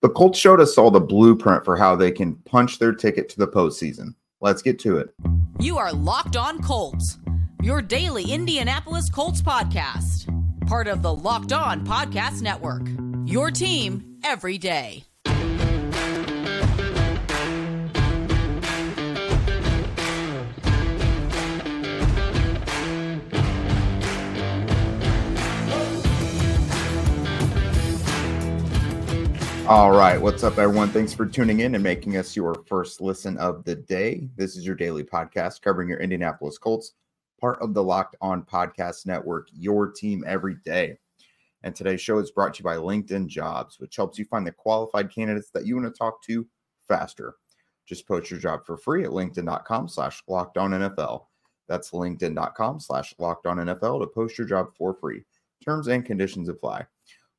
The 0.00 0.10
Colts 0.10 0.38
showed 0.38 0.60
us 0.60 0.78
all 0.78 0.92
the 0.92 1.00
blueprint 1.00 1.64
for 1.64 1.76
how 1.76 1.96
they 1.96 2.12
can 2.12 2.36
punch 2.44 2.78
their 2.78 2.92
ticket 2.92 3.28
to 3.30 3.38
the 3.38 3.48
postseason. 3.48 4.14
Let's 4.40 4.62
get 4.62 4.78
to 4.80 4.98
it. 4.98 5.12
You 5.58 5.76
are 5.76 5.92
Locked 5.92 6.36
On 6.36 6.62
Colts, 6.62 7.18
your 7.62 7.82
daily 7.82 8.30
Indianapolis 8.30 9.10
Colts 9.10 9.42
podcast, 9.42 10.28
part 10.68 10.86
of 10.86 11.02
the 11.02 11.12
Locked 11.12 11.52
On 11.52 11.84
Podcast 11.84 12.42
Network. 12.42 12.86
Your 13.24 13.50
team 13.50 14.18
every 14.22 14.56
day. 14.56 15.07
All 29.68 29.90
right. 29.90 30.18
What's 30.18 30.44
up, 30.44 30.56
everyone? 30.56 30.88
Thanks 30.88 31.12
for 31.12 31.26
tuning 31.26 31.60
in 31.60 31.74
and 31.74 31.84
making 31.84 32.16
us 32.16 32.34
your 32.34 32.54
first 32.66 33.02
listen 33.02 33.36
of 33.36 33.64
the 33.64 33.74
day. 33.74 34.26
This 34.34 34.56
is 34.56 34.64
your 34.64 34.74
daily 34.74 35.04
podcast 35.04 35.60
covering 35.60 35.90
your 35.90 36.00
Indianapolis 36.00 36.56
Colts, 36.56 36.94
part 37.38 37.60
of 37.60 37.74
the 37.74 37.82
Locked 37.82 38.16
On 38.22 38.42
Podcast 38.42 39.04
Network, 39.04 39.48
your 39.52 39.92
team 39.92 40.24
every 40.26 40.54
day. 40.64 40.96
And 41.64 41.76
today's 41.76 42.00
show 42.00 42.16
is 42.16 42.30
brought 42.30 42.54
to 42.54 42.60
you 42.60 42.64
by 42.64 42.76
LinkedIn 42.76 43.26
Jobs, 43.26 43.78
which 43.78 43.94
helps 43.94 44.18
you 44.18 44.24
find 44.24 44.46
the 44.46 44.52
qualified 44.52 45.14
candidates 45.14 45.50
that 45.50 45.66
you 45.66 45.76
want 45.76 45.86
to 45.86 45.98
talk 45.98 46.22
to 46.22 46.46
faster. 46.88 47.34
Just 47.84 48.08
post 48.08 48.30
your 48.30 48.40
job 48.40 48.64
for 48.64 48.78
free 48.78 49.04
at 49.04 49.10
linkedin.com 49.10 49.88
slash 49.88 50.22
locked 50.28 50.56
on 50.56 50.70
NFL. 50.70 51.26
That's 51.68 51.90
linkedin.com 51.90 52.80
slash 52.80 53.14
locked 53.18 53.44
on 53.44 53.58
NFL 53.58 54.00
to 54.00 54.06
post 54.06 54.38
your 54.38 54.46
job 54.46 54.68
for 54.78 54.94
free. 54.94 55.24
Terms 55.62 55.88
and 55.88 56.06
conditions 56.06 56.48
apply. 56.48 56.86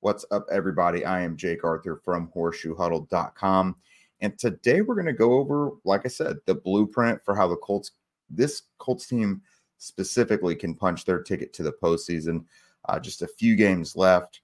What's 0.01 0.23
up, 0.31 0.47
everybody? 0.49 1.03
I 1.03 1.19
am 1.19 1.35
Jake 1.35 1.65
Arthur 1.65 1.97
from 2.05 2.31
horseshoehuddle.com. 2.33 3.75
And 4.21 4.39
today 4.39 4.79
we're 4.79 4.95
going 4.95 5.07
to 5.07 5.13
go 5.13 5.33
over, 5.33 5.71
like 5.83 6.05
I 6.05 6.07
said, 6.07 6.37
the 6.45 6.55
blueprint 6.55 7.21
for 7.25 7.35
how 7.35 7.49
the 7.49 7.57
Colts, 7.57 7.91
this 8.29 8.61
Colts 8.77 9.07
team 9.07 9.41
specifically, 9.77 10.55
can 10.55 10.73
punch 10.73 11.03
their 11.03 11.21
ticket 11.21 11.51
to 11.51 11.63
the 11.63 11.73
postseason. 11.83 12.45
Uh, 12.87 12.97
just 12.97 13.23
a 13.23 13.27
few 13.27 13.57
games 13.57 13.97
left. 13.97 14.39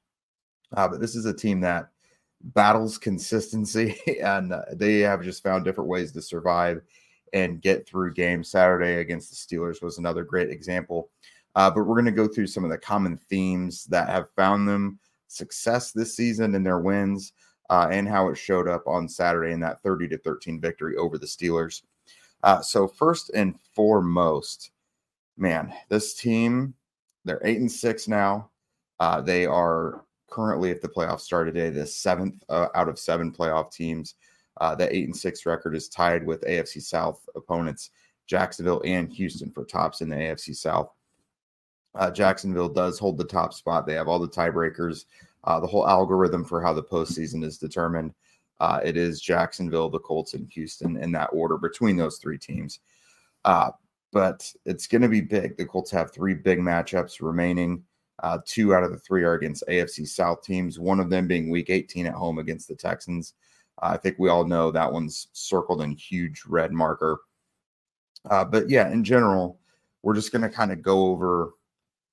Uh, 0.76 0.90
but 0.90 1.00
this 1.00 1.16
is 1.16 1.24
a 1.24 1.34
team 1.34 1.62
that 1.62 1.88
battles 2.42 2.98
consistency, 2.98 3.98
and 4.22 4.52
uh, 4.52 4.64
they 4.74 5.00
have 5.00 5.24
just 5.24 5.42
found 5.42 5.64
different 5.64 5.90
ways 5.90 6.12
to 6.12 6.22
survive 6.22 6.82
and 7.32 7.62
get 7.62 7.88
through 7.88 8.14
games. 8.14 8.50
Saturday 8.50 8.96
against 8.96 9.30
the 9.30 9.56
Steelers 9.58 9.82
was 9.82 10.00
another 10.00 10.26
great 10.26 10.50
example. 10.50 11.12
Uh, 11.56 11.72
but 11.72 11.86
we're 11.86 11.96
going 11.96 12.04
to 12.04 12.12
go 12.12 12.28
through 12.28 12.48
some 12.48 12.66
of 12.66 12.70
the 12.70 12.78
common 12.78 13.16
themes 13.16 13.86
that 13.86 14.10
have 14.10 14.30
found 14.36 14.68
them 14.68 15.00
success 15.28 15.92
this 15.92 16.16
season 16.16 16.56
and 16.56 16.66
their 16.66 16.80
wins 16.80 17.34
uh, 17.70 17.88
and 17.92 18.08
how 18.08 18.30
it 18.30 18.36
showed 18.36 18.68
up 18.68 18.86
on 18.88 19.10
Saturday 19.10 19.52
in 19.52 19.60
that 19.60 19.82
30 19.82 20.08
to 20.10 20.18
13 20.20 20.60
victory 20.60 20.96
over 20.98 21.18
the 21.18 21.26
Steelers. 21.26 21.82
Uh, 22.44 22.62
so 22.62 22.88
first 22.88 23.32
and 23.34 23.60
foremost, 23.74 24.72
man, 25.38 25.74
this 25.90 26.14
team, 26.14 26.74
they're 27.24 27.42
eight 27.44 27.60
and 27.60 27.72
six 27.72 28.08
now. 28.08 28.50
Uh, 29.00 29.20
they 29.20 29.46
are 29.46 30.06
currently, 30.30 30.70
if 30.70 30.82
the 30.82 30.88
playoffs 30.88 31.22
start 31.22 31.48
today, 31.48 31.70
the 31.70 31.86
seventh 31.86 32.44
uh, 32.50 32.68
out 32.76 32.90
of 32.90 33.00
seven 33.00 33.32
playoff 33.32 33.72
teams. 33.72 34.16
Uh, 34.62 34.76
eight 34.80 35.06
and 35.06 35.16
six 35.16 35.46
record 35.46 35.76
is 35.76 35.90
tied 35.90 36.26
with 36.26 36.42
AFC 36.42 36.82
South 36.82 37.28
opponents 37.36 37.90
Jacksonville 38.28 38.82
and 38.86 39.12
Houston 39.12 39.52
for 39.52 39.66
tops 39.66 40.02
in 40.02 40.10
the 40.10 40.16
AFC 40.16 40.56
South. 40.56 40.95
Uh, 41.96 42.12
Jacksonville 42.12 42.70
does 42.70 43.00
hold 43.00 43.18
the 43.18 43.24
top 43.24 43.54
spot. 43.54 43.88
They 43.88 43.94
have 43.94 44.08
all 44.08 44.20
the 44.20 44.28
tiebreakers. 44.28 45.06
Uh, 45.44 45.60
the 45.60 45.68
whole 45.68 45.88
algorithm 45.88 46.44
for 46.44 46.62
how 46.62 46.74
the 46.74 46.84
postseason 46.84 47.44
is 47.44 47.58
determined. 47.58 48.14
Uh, 48.60 48.80
it 48.84 48.98
is 48.98 49.22
Jacksonville, 49.22 49.90
the 49.90 50.00
Colts, 50.00 50.34
and 50.34 50.50
Houston 50.52 50.98
in 50.98 51.12
that 51.12 51.30
order 51.32 51.58
between 51.58 51.98
those 51.98 52.18
three 52.18 52.38
teams. 52.38 52.80
Uh, 53.44 53.72
but 54.12 54.52
it's 54.66 54.88
going 54.88 55.02
to 55.02 55.10
be 55.10 55.22
big. 55.22 55.58
The 55.58 55.66
Colts 55.66 55.92
have 55.92 56.12
three 56.12 56.34
big 56.34 56.60
matchups 56.60 57.22
remaining. 57.22 57.84
Uh, 58.24 58.40
two 58.46 58.74
out 58.74 58.84
of 58.84 58.92
the 58.92 58.98
three 58.98 59.24
are 59.24 59.34
against 59.34 59.64
AFC 59.68 60.08
South 60.08 60.42
teams, 60.42 60.80
one 60.80 61.02
of 61.02 61.10
them 61.10 61.28
being 61.28 61.50
week 61.50 61.70
18 61.70 62.06
at 62.06 62.14
home 62.14 62.40
against 62.40 62.68
the 62.68 62.76
Texans. 62.76 63.34
I 63.80 63.98
think 63.98 64.16
we 64.18 64.30
all 64.30 64.46
know 64.46 64.72
that 64.72 64.92
one's 64.92 65.28
circled 65.34 65.82
in 65.82 65.92
huge 65.92 66.44
red 66.48 66.72
marker. 66.72 67.20
Uh, 68.30 68.46
but 68.46 68.70
yeah, 68.70 68.90
in 68.90 69.04
general, 69.04 69.60
we're 70.02 70.16
just 70.16 70.32
going 70.32 70.42
to 70.44 70.50
kind 70.50 70.72
of 70.72 70.82
go 70.82 71.08
over 71.08 71.52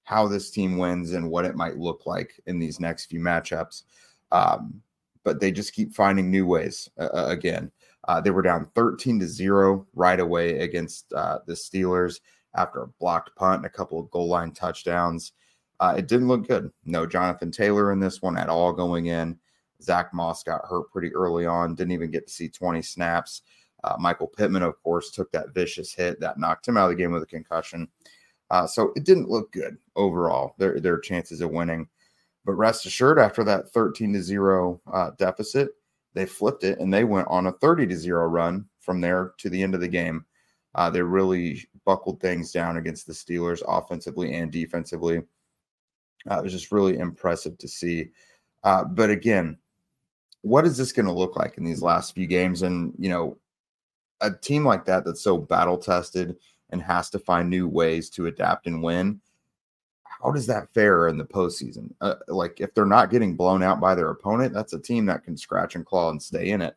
how 0.04 0.26
this 0.26 0.50
team 0.50 0.78
wins 0.78 1.12
and 1.12 1.30
what 1.30 1.44
it 1.44 1.56
might 1.56 1.76
look 1.76 2.06
like 2.06 2.40
in 2.46 2.58
these 2.58 2.80
next 2.80 3.06
few 3.06 3.20
matchups. 3.20 3.84
Um, 4.30 4.82
but 5.24 5.40
they 5.40 5.52
just 5.52 5.74
keep 5.74 5.94
finding 5.94 6.30
new 6.30 6.46
ways 6.46 6.88
uh, 6.98 7.08
uh 7.14 7.26
again. 7.28 7.70
Uh, 8.08 8.20
they 8.20 8.30
were 8.30 8.42
down 8.42 8.68
13 8.74 9.20
to 9.20 9.26
0 9.26 9.86
right 9.94 10.18
away 10.18 10.58
against 10.60 11.12
uh, 11.12 11.38
the 11.46 11.52
Steelers 11.52 12.20
after 12.54 12.82
a 12.82 12.88
blocked 12.98 13.34
punt 13.36 13.58
and 13.58 13.66
a 13.66 13.70
couple 13.70 14.00
of 14.00 14.10
goal 14.10 14.28
line 14.28 14.52
touchdowns. 14.52 15.32
Uh, 15.78 15.94
it 15.96 16.08
didn't 16.08 16.28
look 16.28 16.46
good. 16.46 16.70
No 16.84 17.06
Jonathan 17.06 17.50
Taylor 17.50 17.92
in 17.92 18.00
this 18.00 18.20
one 18.20 18.36
at 18.36 18.48
all 18.48 18.72
going 18.72 19.06
in. 19.06 19.38
Zach 19.80 20.12
Moss 20.14 20.42
got 20.42 20.64
hurt 20.64 20.90
pretty 20.92 21.12
early 21.14 21.46
on, 21.46 21.74
didn't 21.74 21.92
even 21.92 22.10
get 22.10 22.26
to 22.26 22.32
see 22.32 22.48
20 22.48 22.82
snaps. 22.82 23.42
Uh, 23.84 23.96
Michael 23.98 24.28
Pittman, 24.28 24.62
of 24.62 24.80
course, 24.82 25.10
took 25.10 25.30
that 25.32 25.54
vicious 25.54 25.92
hit 25.92 26.20
that 26.20 26.38
knocked 26.38 26.68
him 26.68 26.76
out 26.76 26.84
of 26.84 26.90
the 26.90 27.02
game 27.02 27.10
with 27.10 27.24
a 27.24 27.26
concussion. 27.26 27.88
Uh, 28.52 28.66
so 28.66 28.92
it 28.94 29.04
didn't 29.04 29.30
look 29.30 29.50
good 29.50 29.78
overall, 29.96 30.54
their, 30.58 30.78
their 30.78 30.98
chances 30.98 31.40
of 31.40 31.50
winning. 31.50 31.88
But 32.44 32.52
rest 32.52 32.84
assured, 32.84 33.18
after 33.18 33.42
that 33.44 33.70
13 33.70 34.12
to 34.12 34.22
0 34.22 34.78
uh, 34.92 35.10
deficit, 35.18 35.70
they 36.12 36.26
flipped 36.26 36.62
it 36.62 36.78
and 36.78 36.92
they 36.92 37.04
went 37.04 37.28
on 37.28 37.46
a 37.46 37.52
30 37.52 37.86
to 37.86 37.96
0 37.96 38.26
run 38.26 38.66
from 38.78 39.00
there 39.00 39.32
to 39.38 39.48
the 39.48 39.62
end 39.62 39.74
of 39.74 39.80
the 39.80 39.88
game. 39.88 40.26
Uh, 40.74 40.90
they 40.90 41.00
really 41.00 41.66
buckled 41.86 42.20
things 42.20 42.52
down 42.52 42.76
against 42.76 43.06
the 43.06 43.12
Steelers 43.14 43.62
offensively 43.66 44.34
and 44.34 44.52
defensively. 44.52 45.22
Uh, 46.30 46.38
it 46.38 46.42
was 46.42 46.52
just 46.52 46.72
really 46.72 46.98
impressive 46.98 47.56
to 47.56 47.66
see. 47.66 48.10
Uh, 48.64 48.84
but 48.84 49.08
again, 49.08 49.56
what 50.42 50.66
is 50.66 50.76
this 50.76 50.92
going 50.92 51.06
to 51.06 51.12
look 51.12 51.36
like 51.36 51.56
in 51.56 51.64
these 51.64 51.82
last 51.82 52.14
few 52.14 52.26
games? 52.26 52.60
And, 52.62 52.92
you 52.98 53.08
know, 53.08 53.38
a 54.20 54.30
team 54.30 54.66
like 54.66 54.84
that 54.84 55.06
that's 55.06 55.22
so 55.22 55.38
battle 55.38 55.78
tested 55.78 56.36
and 56.72 56.82
has 56.82 57.10
to 57.10 57.18
find 57.18 57.48
new 57.48 57.68
ways 57.68 58.10
to 58.10 58.26
adapt 58.26 58.66
and 58.66 58.82
win. 58.82 59.20
How 60.02 60.30
does 60.30 60.46
that 60.46 60.72
fare 60.72 61.08
in 61.08 61.18
the 61.18 61.24
postseason? 61.24 61.92
Uh, 62.00 62.14
like 62.28 62.60
if 62.60 62.74
they're 62.74 62.86
not 62.86 63.10
getting 63.10 63.36
blown 63.36 63.62
out 63.62 63.80
by 63.80 63.94
their 63.94 64.10
opponent, 64.10 64.54
that's 64.54 64.72
a 64.72 64.80
team 64.80 65.06
that 65.06 65.24
can 65.24 65.36
scratch 65.36 65.74
and 65.74 65.86
claw 65.86 66.10
and 66.10 66.22
stay 66.22 66.50
in 66.50 66.62
it. 66.62 66.74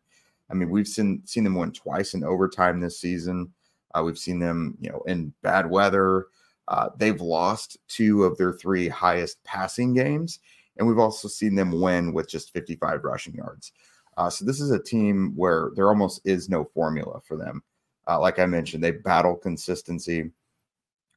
I 0.49 0.53
mean, 0.53 0.69
we've 0.69 0.87
seen 0.87 1.21
seen 1.25 1.43
them 1.43 1.55
win 1.55 1.71
twice 1.71 2.13
in 2.13 2.23
overtime 2.23 2.79
this 2.79 2.99
season. 2.99 3.51
Uh, 3.93 4.03
we've 4.03 4.17
seen 4.17 4.39
them, 4.39 4.77
you 4.79 4.89
know, 4.89 5.01
in 5.07 5.33
bad 5.41 5.69
weather. 5.69 6.27
Uh, 6.67 6.89
they've 6.97 7.21
lost 7.21 7.77
two 7.87 8.23
of 8.23 8.37
their 8.37 8.53
three 8.53 8.87
highest 8.87 9.43
passing 9.43 9.93
games, 9.93 10.39
and 10.77 10.87
we've 10.87 10.99
also 10.99 11.27
seen 11.27 11.55
them 11.55 11.79
win 11.79 12.13
with 12.13 12.27
just 12.27 12.51
55 12.51 13.03
rushing 13.03 13.35
yards. 13.35 13.71
Uh, 14.17 14.29
so 14.29 14.45
this 14.45 14.59
is 14.59 14.71
a 14.71 14.81
team 14.81 15.33
where 15.35 15.71
there 15.75 15.89
almost 15.89 16.21
is 16.25 16.49
no 16.49 16.65
formula 16.73 17.21
for 17.27 17.37
them. 17.37 17.61
Uh, 18.07 18.19
like 18.19 18.39
I 18.39 18.45
mentioned, 18.45 18.83
they 18.83 18.91
battle 18.91 19.35
consistency, 19.35 20.31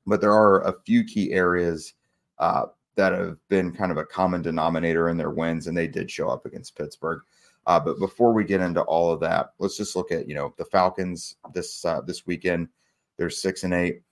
but 0.06 0.20
there 0.20 0.32
are 0.32 0.62
a 0.62 0.80
few 0.86 1.04
key 1.04 1.32
areas 1.32 1.94
uh, 2.38 2.66
that 2.96 3.12
have 3.12 3.36
been 3.48 3.72
kind 3.72 3.92
of 3.92 3.98
a 3.98 4.04
common 4.04 4.42
denominator 4.42 5.08
in 5.08 5.16
their 5.16 5.30
wins, 5.30 5.66
and 5.66 5.76
they 5.76 5.86
did 5.86 6.10
show 6.10 6.28
up 6.28 6.46
against 6.46 6.76
Pittsburgh. 6.76 7.20
Uh, 7.66 7.78
but 7.78 7.98
before 7.98 8.32
we 8.32 8.44
get 8.44 8.62
into 8.62 8.80
all 8.82 9.12
of 9.12 9.20
that, 9.20 9.52
let's 9.58 9.76
just 9.76 9.94
look 9.94 10.10
at 10.10 10.26
you 10.26 10.34
know 10.34 10.54
the 10.56 10.64
Falcons 10.64 11.36
this 11.52 11.84
uh, 11.84 12.00
this 12.00 12.26
weekend. 12.26 12.68
They're 13.16 13.30
six 13.30 13.64
and 13.64 13.74
eight. 13.74 14.02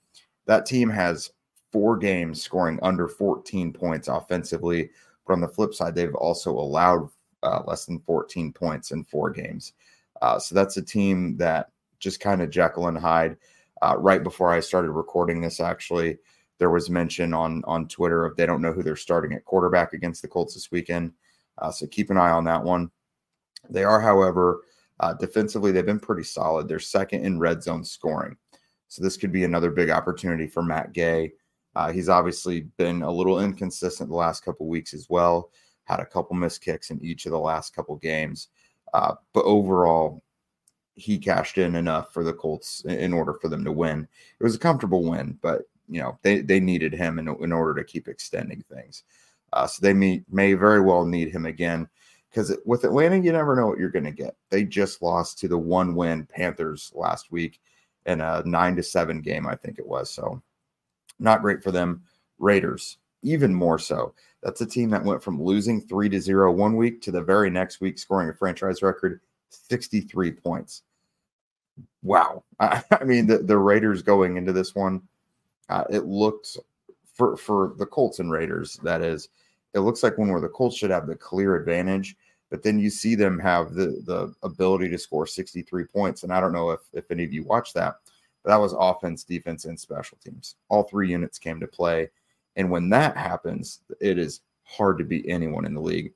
That 0.45 0.65
team 0.65 0.89
has 0.89 1.31
four 1.71 1.97
games 1.97 2.41
scoring 2.41 2.79
under 2.81 3.07
14 3.07 3.73
points 3.73 4.07
offensively. 4.07 4.89
But 5.25 5.33
on 5.33 5.41
the 5.41 5.47
flip 5.47 5.73
side, 5.73 5.95
they've 5.95 6.15
also 6.15 6.51
allowed 6.51 7.09
uh, 7.43 7.61
less 7.65 7.85
than 7.85 7.99
14 7.99 8.53
points 8.53 8.91
in 8.91 9.03
four 9.03 9.29
games. 9.29 9.73
Uh, 10.21 10.39
so 10.39 10.55
that's 10.55 10.77
a 10.77 10.81
team 10.81 11.37
that 11.37 11.71
just 11.99 12.19
kind 12.19 12.41
of 12.41 12.49
Jekyll 12.49 12.87
and 12.87 12.97
Hyde. 12.97 13.37
Uh, 13.81 13.95
right 13.97 14.23
before 14.23 14.51
I 14.51 14.59
started 14.59 14.91
recording 14.91 15.41
this, 15.41 15.59
actually, 15.59 16.17
there 16.57 16.69
was 16.69 16.89
mention 16.89 17.33
on 17.33 17.63
on 17.65 17.87
Twitter 17.87 18.25
of 18.25 18.35
they 18.35 18.45
don't 18.45 18.61
know 18.61 18.73
who 18.73 18.83
they're 18.83 18.95
starting 18.95 19.33
at 19.33 19.45
quarterback 19.45 19.93
against 19.93 20.21
the 20.21 20.27
Colts 20.27 20.53
this 20.53 20.71
weekend. 20.71 21.13
Uh, 21.59 21.71
so 21.71 21.87
keep 21.87 22.09
an 22.09 22.17
eye 22.17 22.31
on 22.31 22.43
that 22.45 22.63
one. 22.63 22.89
They 23.69 23.83
are, 23.83 23.99
however, 23.99 24.61
uh, 24.99 25.13
defensively 25.13 25.71
they've 25.71 25.85
been 25.85 25.99
pretty 25.99 26.23
solid. 26.23 26.67
They're 26.67 26.79
second 26.79 27.25
in 27.25 27.39
red 27.39 27.61
zone 27.61 27.83
scoring, 27.83 28.37
so 28.87 29.03
this 29.03 29.17
could 29.17 29.31
be 29.31 29.43
another 29.43 29.71
big 29.71 29.89
opportunity 29.89 30.47
for 30.47 30.63
Matt 30.63 30.93
Gay. 30.93 31.33
Uh, 31.75 31.91
he's 31.91 32.09
obviously 32.09 32.61
been 32.77 33.03
a 33.03 33.11
little 33.11 33.39
inconsistent 33.39 34.09
the 34.09 34.15
last 34.15 34.43
couple 34.43 34.67
weeks 34.67 34.93
as 34.95 35.07
well. 35.09 35.51
Had 35.83 35.99
a 35.99 36.05
couple 36.05 36.35
missed 36.35 36.61
kicks 36.61 36.89
in 36.89 37.03
each 37.03 37.27
of 37.27 37.31
the 37.31 37.39
last 37.39 37.75
couple 37.75 37.95
games, 37.97 38.47
uh, 38.93 39.13
but 39.33 39.45
overall, 39.45 40.23
he 40.97 41.17
cashed 41.17 41.57
in 41.57 41.75
enough 41.75 42.11
for 42.11 42.23
the 42.23 42.33
Colts 42.33 42.83
in 42.85 43.13
order 43.13 43.33
for 43.35 43.47
them 43.47 43.63
to 43.63 43.71
win. 43.71 44.07
It 44.39 44.43
was 44.43 44.55
a 44.55 44.59
comfortable 44.59 45.03
win, 45.03 45.37
but 45.41 45.63
you 45.87 46.01
know 46.01 46.17
they 46.23 46.41
they 46.41 46.59
needed 46.59 46.93
him 46.93 47.19
in, 47.19 47.27
in 47.41 47.53
order 47.53 47.75
to 47.75 47.87
keep 47.87 48.07
extending 48.07 48.63
things. 48.63 49.03
Uh, 49.53 49.67
so 49.67 49.79
they 49.81 49.93
may 49.93 50.23
may 50.29 50.53
very 50.53 50.81
well 50.81 51.05
need 51.05 51.31
him 51.31 51.45
again. 51.45 51.87
because 52.29 52.57
with 52.65 52.83
Atlanta, 52.83 53.17
you 53.17 53.31
never 53.31 53.55
know 53.55 53.67
what 53.67 53.77
you're 53.79 53.89
going 53.89 54.03
to 54.05 54.11
get. 54.11 54.35
They 54.49 54.65
just 54.65 55.01
lost 55.01 55.39
to 55.39 55.47
the 55.47 55.57
one 55.57 55.95
win 55.95 56.25
Panthers 56.25 56.91
last 56.95 57.31
week 57.31 57.61
in 58.05 58.19
a 58.21 58.41
nine 58.45 58.75
to 58.75 58.83
seven 58.83 59.21
game, 59.21 59.47
I 59.47 59.55
think 59.55 59.79
it 59.79 59.87
was. 59.87 60.09
So 60.09 60.41
not 61.19 61.41
great 61.41 61.63
for 61.63 61.71
them. 61.71 62.03
Raiders, 62.39 62.97
even 63.21 63.53
more 63.53 63.79
so. 63.79 64.13
That's 64.43 64.61
a 64.61 64.65
team 64.65 64.89
that 64.91 65.03
went 65.03 65.23
from 65.23 65.41
losing 65.41 65.81
three 65.81 66.09
to 66.09 66.19
zero 66.19 66.51
one 66.51 66.75
week 66.75 67.01
to 67.03 67.11
the 67.11 67.21
very 67.21 67.49
next 67.49 67.81
week 67.81 67.99
scoring 67.99 68.29
a 68.29 68.33
franchise 68.33 68.81
record 68.81 69.21
63 69.49 70.31
points. 70.31 70.83
Wow. 72.03 72.43
I, 72.59 72.83
I 72.91 73.03
mean, 73.03 73.27
the, 73.27 73.39
the 73.39 73.57
Raiders 73.57 74.01
going 74.01 74.37
into 74.37 74.53
this 74.53 74.75
one, 74.75 75.01
uh, 75.69 75.83
it 75.89 76.05
looked 76.05 76.57
for, 77.13 77.37
for 77.37 77.73
the 77.77 77.85
Colts 77.85 78.19
and 78.19 78.31
Raiders, 78.31 78.79
that 78.83 79.01
is, 79.01 79.29
it 79.73 79.79
looks 79.79 80.03
like 80.03 80.17
one 80.17 80.31
where 80.31 80.41
the 80.41 80.47
Colts 80.47 80.77
should 80.77 80.89
have 80.89 81.07
the 81.07 81.15
clear 81.15 81.55
advantage, 81.55 82.15
but 82.49 82.63
then 82.63 82.79
you 82.79 82.89
see 82.89 83.15
them 83.15 83.39
have 83.39 83.73
the 83.73 84.01
the 84.05 84.33
ability 84.43 84.89
to 84.89 84.97
score 84.97 85.27
63 85.27 85.85
points. 85.85 86.23
And 86.23 86.31
I 86.31 86.39
don't 86.39 86.53
know 86.53 86.71
if 86.71 86.79
if 86.93 87.11
any 87.11 87.23
of 87.23 87.33
you 87.33 87.43
watched 87.43 87.73
that, 87.73 87.97
but 88.43 88.49
that 88.49 88.61
was 88.61 88.73
offense, 88.77 89.23
defense, 89.23 89.65
and 89.65 89.79
special 89.79 90.17
teams. 90.23 90.55
All 90.69 90.83
three 90.83 91.09
units 91.09 91.37
came 91.37 91.59
to 91.59 91.67
play. 91.67 92.09
And 92.55 92.71
when 92.71 92.89
that 92.89 93.15
happens, 93.15 93.81
it 93.99 94.17
is 94.17 94.41
hard 94.63 94.97
to 94.97 95.03
beat 95.03 95.25
anyone 95.27 95.65
in 95.65 95.73
the 95.73 95.81
league. 95.81 96.13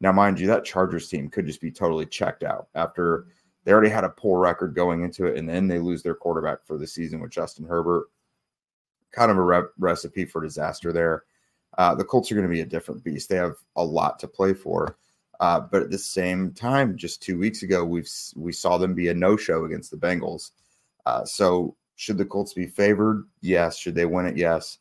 Now, 0.00 0.12
mind 0.12 0.40
you, 0.40 0.46
that 0.48 0.64
Chargers 0.64 1.08
team 1.08 1.28
could 1.28 1.46
just 1.46 1.60
be 1.60 1.70
totally 1.70 2.06
checked 2.06 2.42
out 2.42 2.68
after 2.74 3.26
they 3.64 3.72
already 3.72 3.90
had 3.90 4.04
a 4.04 4.10
poor 4.10 4.40
record 4.40 4.74
going 4.74 5.02
into 5.02 5.26
it, 5.26 5.38
and 5.38 5.48
then 5.48 5.68
they 5.68 5.78
lose 5.78 6.02
their 6.02 6.14
quarterback 6.14 6.64
for 6.64 6.76
the 6.76 6.86
season 6.86 7.20
with 7.20 7.30
Justin 7.30 7.64
Herbert. 7.64 8.06
Kind 9.10 9.30
of 9.30 9.38
a 9.38 9.42
re- 9.42 9.62
recipe 9.78 10.24
for 10.24 10.42
disaster 10.42 10.92
there. 10.92 11.24
Uh, 11.78 11.94
the 11.94 12.04
Colts 12.04 12.30
are 12.30 12.34
going 12.34 12.46
to 12.46 12.52
be 12.52 12.60
a 12.60 12.66
different 12.66 13.02
beast. 13.02 13.28
They 13.28 13.36
have 13.36 13.56
a 13.76 13.84
lot 13.84 14.18
to 14.20 14.28
play 14.28 14.54
for. 14.54 14.96
Uh, 15.40 15.60
but 15.60 15.82
at 15.82 15.90
the 15.90 15.98
same 15.98 16.52
time, 16.52 16.96
just 16.96 17.22
two 17.22 17.38
weeks 17.38 17.62
ago, 17.62 17.84
we've 17.84 18.08
we 18.36 18.52
saw 18.52 18.78
them 18.78 18.94
be 18.94 19.08
a 19.08 19.14
no-show 19.14 19.64
against 19.64 19.90
the 19.90 19.96
Bengals. 19.96 20.52
Uh, 21.06 21.24
so 21.24 21.76
should 21.96 22.18
the 22.18 22.24
Colts 22.24 22.54
be 22.54 22.66
favored? 22.66 23.24
Yes. 23.40 23.76
Should 23.76 23.94
they 23.94 24.06
win 24.06 24.26
it? 24.26 24.36
Yes. 24.36 24.78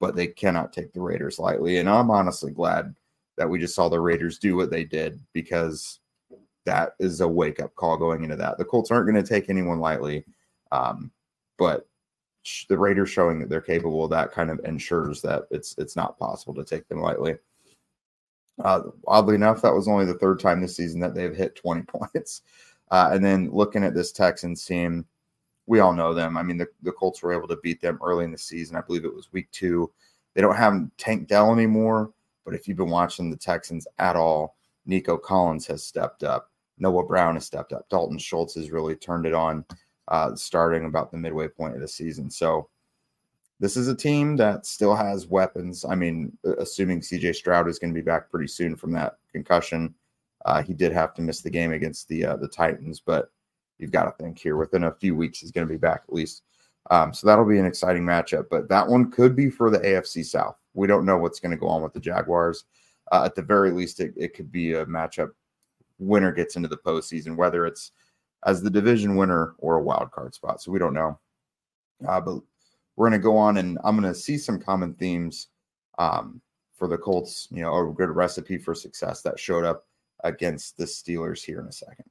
But 0.00 0.16
they 0.16 0.26
cannot 0.26 0.72
take 0.72 0.92
the 0.92 1.00
Raiders 1.00 1.38
lightly. 1.38 1.78
And 1.78 1.88
I'm 1.88 2.10
honestly 2.10 2.50
glad 2.50 2.94
that 3.36 3.48
we 3.48 3.60
just 3.60 3.74
saw 3.74 3.88
the 3.88 4.00
Raiders 4.00 4.38
do 4.38 4.56
what 4.56 4.70
they 4.70 4.84
did 4.84 5.20
because 5.32 6.00
that 6.64 6.94
is 6.98 7.20
a 7.20 7.28
wake-up 7.28 7.74
call 7.74 7.96
going 7.96 8.22
into 8.22 8.36
that. 8.36 8.58
The 8.58 8.64
Colts 8.64 8.90
aren't 8.90 9.10
going 9.10 9.22
to 9.22 9.28
take 9.28 9.48
anyone 9.48 9.80
lightly, 9.80 10.24
um, 10.70 11.10
but 11.58 11.88
the 12.68 12.78
Raiders 12.78 13.10
showing 13.10 13.38
that 13.40 13.48
they're 13.48 13.60
capable 13.60 14.08
that 14.08 14.32
kind 14.32 14.50
of 14.50 14.60
ensures 14.64 15.22
that 15.22 15.44
it's 15.50 15.76
it's 15.78 15.96
not 15.96 16.18
possible 16.18 16.54
to 16.54 16.64
take 16.64 16.88
them 16.88 17.00
lightly. 17.00 17.36
Uh, 18.62 18.82
oddly 19.06 19.34
enough, 19.34 19.62
that 19.62 19.74
was 19.74 19.88
only 19.88 20.04
the 20.04 20.14
third 20.14 20.38
time 20.38 20.60
this 20.60 20.76
season 20.76 21.00
that 21.00 21.14
they've 21.14 21.34
hit 21.34 21.56
20 21.56 21.82
points. 21.86 22.42
Uh, 22.90 23.10
and 23.12 23.24
then 23.24 23.50
looking 23.50 23.84
at 23.84 23.94
this 23.94 24.12
Texans 24.12 24.64
team, 24.64 25.06
we 25.66 25.80
all 25.80 25.92
know 25.92 26.12
them. 26.12 26.36
I 26.36 26.42
mean, 26.42 26.58
the, 26.58 26.68
the 26.82 26.92
Colts 26.92 27.22
were 27.22 27.32
able 27.32 27.48
to 27.48 27.58
beat 27.62 27.80
them 27.80 27.98
early 28.02 28.24
in 28.24 28.32
the 28.32 28.38
season. 28.38 28.76
I 28.76 28.82
believe 28.82 29.04
it 29.04 29.14
was 29.14 29.32
week 29.32 29.50
two. 29.52 29.90
They 30.34 30.42
don't 30.42 30.56
have 30.56 30.88
Tank 30.98 31.28
Dell 31.28 31.52
anymore, 31.52 32.12
but 32.44 32.54
if 32.54 32.66
you've 32.66 32.76
been 32.76 32.90
watching 32.90 33.30
the 33.30 33.36
Texans 33.36 33.86
at 33.98 34.16
all, 34.16 34.56
Nico 34.84 35.16
Collins 35.16 35.66
has 35.66 35.84
stepped 35.84 36.24
up. 36.24 36.50
Noah 36.78 37.04
Brown 37.04 37.34
has 37.34 37.46
stepped 37.46 37.72
up. 37.72 37.88
Dalton 37.88 38.18
Schultz 38.18 38.54
has 38.54 38.70
really 38.70 38.96
turned 38.96 39.26
it 39.26 39.34
on 39.34 39.64
uh, 40.08 40.34
starting 40.34 40.86
about 40.86 41.10
the 41.10 41.18
midway 41.18 41.48
point 41.48 41.74
of 41.74 41.80
the 41.80 41.88
season. 41.88 42.30
So 42.30 42.68
this 43.60 43.76
is 43.76 43.88
a 43.88 43.94
team 43.94 44.36
that 44.36 44.66
still 44.66 44.94
has 44.94 45.28
weapons. 45.28 45.84
I 45.88 45.94
mean, 45.94 46.36
assuming 46.58 47.00
CJ 47.00 47.36
Stroud 47.36 47.68
is 47.68 47.78
going 47.78 47.94
to 47.94 47.98
be 47.98 48.04
back 48.04 48.30
pretty 48.30 48.48
soon 48.48 48.74
from 48.76 48.92
that 48.92 49.18
concussion, 49.30 49.94
uh, 50.44 50.62
he 50.62 50.74
did 50.74 50.92
have 50.92 51.14
to 51.14 51.22
miss 51.22 51.40
the 51.40 51.50
game 51.50 51.72
against 51.72 52.08
the 52.08 52.24
uh, 52.24 52.36
the 52.36 52.48
Titans, 52.48 53.00
but 53.00 53.30
you've 53.78 53.92
got 53.92 54.04
to 54.04 54.22
think 54.22 54.38
here 54.38 54.56
within 54.56 54.84
a 54.84 54.92
few 54.92 55.14
weeks 55.14 55.38
he's 55.38 55.52
going 55.52 55.66
to 55.66 55.72
be 55.72 55.78
back 55.78 56.02
at 56.08 56.12
least. 56.12 56.42
Um, 56.90 57.14
so 57.14 57.26
that'll 57.26 57.44
be 57.44 57.58
an 57.58 57.66
exciting 57.66 58.02
matchup. 58.02 58.46
But 58.50 58.68
that 58.68 58.86
one 58.86 59.10
could 59.10 59.36
be 59.36 59.48
for 59.48 59.70
the 59.70 59.78
AFC 59.78 60.24
South. 60.24 60.56
We 60.74 60.88
don't 60.88 61.06
know 61.06 61.18
what's 61.18 61.38
going 61.38 61.52
to 61.52 61.56
go 61.56 61.68
on 61.68 61.82
with 61.82 61.92
the 61.92 62.00
Jaguars. 62.00 62.64
Uh, 63.12 63.24
at 63.24 63.34
the 63.34 63.42
very 63.42 63.70
least, 63.70 64.00
it, 64.00 64.12
it 64.16 64.34
could 64.34 64.50
be 64.50 64.72
a 64.72 64.86
matchup. 64.86 65.30
Winner 66.06 66.32
gets 66.32 66.56
into 66.56 66.68
the 66.68 66.76
postseason, 66.76 67.36
whether 67.36 67.66
it's 67.66 67.92
as 68.44 68.62
the 68.62 68.70
division 68.70 69.16
winner 69.16 69.54
or 69.58 69.76
a 69.76 69.82
wild 69.82 70.10
card 70.10 70.34
spot. 70.34 70.60
So 70.60 70.72
we 70.72 70.78
don't 70.78 70.94
know. 70.94 71.18
Uh, 72.06 72.20
but 72.20 72.40
we're 72.96 73.08
going 73.08 73.20
to 73.20 73.22
go 73.22 73.36
on 73.36 73.58
and 73.58 73.78
I'm 73.84 73.98
going 73.98 74.12
to 74.12 74.18
see 74.18 74.36
some 74.36 74.60
common 74.60 74.94
themes 74.94 75.48
um, 75.98 76.40
for 76.74 76.88
the 76.88 76.98
Colts, 76.98 77.48
you 77.50 77.62
know, 77.62 77.90
a 77.90 77.92
good 77.92 78.10
recipe 78.10 78.58
for 78.58 78.74
success 78.74 79.22
that 79.22 79.38
showed 79.38 79.64
up 79.64 79.86
against 80.24 80.76
the 80.76 80.84
Steelers 80.84 81.44
here 81.44 81.60
in 81.60 81.66
a 81.66 81.72
second. 81.72 82.06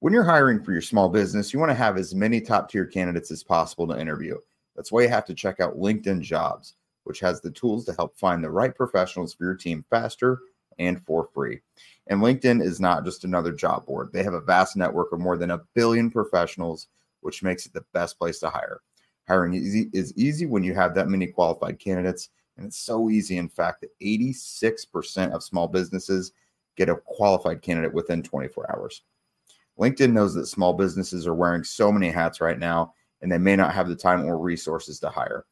When 0.00 0.12
you're 0.12 0.24
hiring 0.24 0.62
for 0.62 0.72
your 0.72 0.82
small 0.82 1.08
business, 1.08 1.52
you 1.52 1.58
want 1.58 1.70
to 1.70 1.76
have 1.76 1.96
as 1.96 2.14
many 2.14 2.40
top 2.40 2.70
tier 2.70 2.86
candidates 2.86 3.30
as 3.30 3.42
possible 3.42 3.86
to 3.88 4.00
interview. 4.00 4.36
That's 4.76 4.92
why 4.92 5.02
you 5.02 5.08
have 5.08 5.24
to 5.26 5.34
check 5.34 5.60
out 5.60 5.78
LinkedIn 5.78 6.20
Jobs, 6.20 6.74
which 7.04 7.20
has 7.20 7.40
the 7.40 7.50
tools 7.50 7.84
to 7.86 7.94
help 7.94 8.16
find 8.16 8.42
the 8.42 8.50
right 8.50 8.74
professionals 8.74 9.34
for 9.34 9.44
your 9.44 9.56
team 9.56 9.84
faster 9.90 10.40
and 10.78 11.04
for 11.04 11.28
free. 11.34 11.60
And 12.08 12.20
LinkedIn 12.20 12.62
is 12.62 12.80
not 12.80 13.04
just 13.04 13.24
another 13.24 13.52
job 13.52 13.86
board. 13.86 14.10
They 14.12 14.22
have 14.22 14.34
a 14.34 14.40
vast 14.40 14.76
network 14.76 15.12
of 15.12 15.20
more 15.20 15.36
than 15.36 15.50
a 15.50 15.62
billion 15.74 16.10
professionals, 16.10 16.88
which 17.20 17.42
makes 17.42 17.66
it 17.66 17.72
the 17.72 17.84
best 17.92 18.18
place 18.18 18.38
to 18.40 18.50
hire. 18.50 18.80
Hiring 19.26 19.54
easy 19.54 19.90
is 19.92 20.16
easy 20.16 20.46
when 20.46 20.64
you 20.64 20.74
have 20.74 20.94
that 20.94 21.08
many 21.08 21.26
qualified 21.26 21.78
candidates, 21.78 22.30
and 22.56 22.66
it's 22.66 22.78
so 22.78 23.10
easy, 23.10 23.36
in 23.36 23.48
fact, 23.48 23.82
that 23.82 23.98
86% 24.00 25.32
of 25.32 25.42
small 25.42 25.68
businesses 25.68 26.32
get 26.76 26.88
a 26.88 26.96
qualified 26.96 27.60
candidate 27.60 27.92
within 27.92 28.22
24 28.22 28.74
hours. 28.74 29.02
LinkedIn 29.78 30.12
knows 30.12 30.34
that 30.34 30.46
small 30.46 30.72
businesses 30.72 31.26
are 31.26 31.34
wearing 31.34 31.62
so 31.62 31.92
many 31.92 32.08
hats 32.08 32.40
right 32.40 32.58
now, 32.58 32.94
and 33.20 33.30
they 33.30 33.38
may 33.38 33.54
not 33.54 33.74
have 33.74 33.88
the 33.88 33.96
time 33.96 34.24
or 34.24 34.38
resources 34.38 34.98
to 35.00 35.08
hire. 35.08 35.44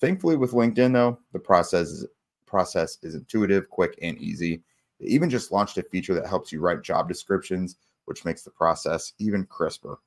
Thankfully, 0.00 0.36
with 0.36 0.52
LinkedIn, 0.52 0.92
though, 0.92 1.18
the 1.32 1.38
process 1.38 1.88
is, 1.88 2.06
process 2.46 2.98
is 3.02 3.14
intuitive, 3.14 3.68
quick, 3.70 3.98
and 4.02 4.18
easy. 4.18 4.62
They 5.00 5.08
even 5.08 5.30
just 5.30 5.50
launched 5.50 5.78
a 5.78 5.82
feature 5.82 6.14
that 6.14 6.26
helps 6.26 6.52
you 6.52 6.60
write 6.60 6.82
job 6.82 7.08
descriptions, 7.08 7.76
which 8.04 8.24
makes 8.24 8.42
the 8.42 8.50
process 8.50 9.12
even 9.18 9.46
crisper. 9.46 9.98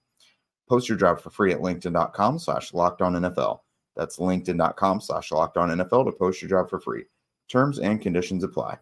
Post 0.70 0.88
your 0.88 0.98
job 0.98 1.20
for 1.20 1.30
free 1.30 1.52
at 1.52 1.60
linkedin.com 1.60 2.40
slash 2.40 2.72
NFL. 2.72 3.60
That's 3.96 4.18
linkedin.com 4.18 5.02
slash 5.02 5.30
NFL 5.30 6.06
to 6.06 6.12
post 6.12 6.42
your 6.42 6.50
job 6.50 6.70
for 6.70 6.80
free. 6.80 7.06
Terms 7.50 7.80
and 7.80 8.02
conditions 8.02 8.44
apply. 8.44 8.78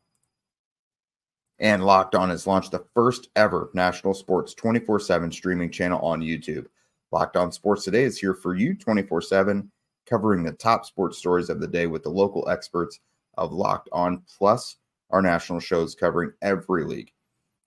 And 1.60 1.84
Locked 1.84 2.16
On 2.16 2.30
has 2.30 2.48
launched 2.48 2.72
the 2.72 2.86
first 2.96 3.30
ever 3.36 3.70
national 3.74 4.14
sports 4.14 4.54
24 4.54 5.00
7 5.00 5.32
streaming 5.32 5.70
channel 5.70 6.00
on 6.02 6.22
YouTube. 6.22 6.66
Locked 7.12 7.38
On 7.38 7.52
Sports 7.52 7.84
Today 7.84 8.04
is 8.04 8.18
here 8.18 8.34
for 8.34 8.56
you 8.56 8.74
24 8.74 9.22
7, 9.22 9.72
covering 10.08 10.44
the 10.44 10.54
top 10.54 10.86
sports 10.86 11.18
stories 11.18 11.50
of 11.50 11.60
the 11.60 11.68
day 11.68 11.88
with 11.88 12.04
the 12.04 12.10
local 12.10 12.48
experts 12.50 13.00
of 13.38 13.52
Locked 13.52 13.90
On, 13.92 14.24
plus 14.38 14.78
our 15.12 15.22
national 15.22 15.60
shows 15.60 15.96
covering 15.96 16.32
every 16.42 16.84
league. 16.84 17.12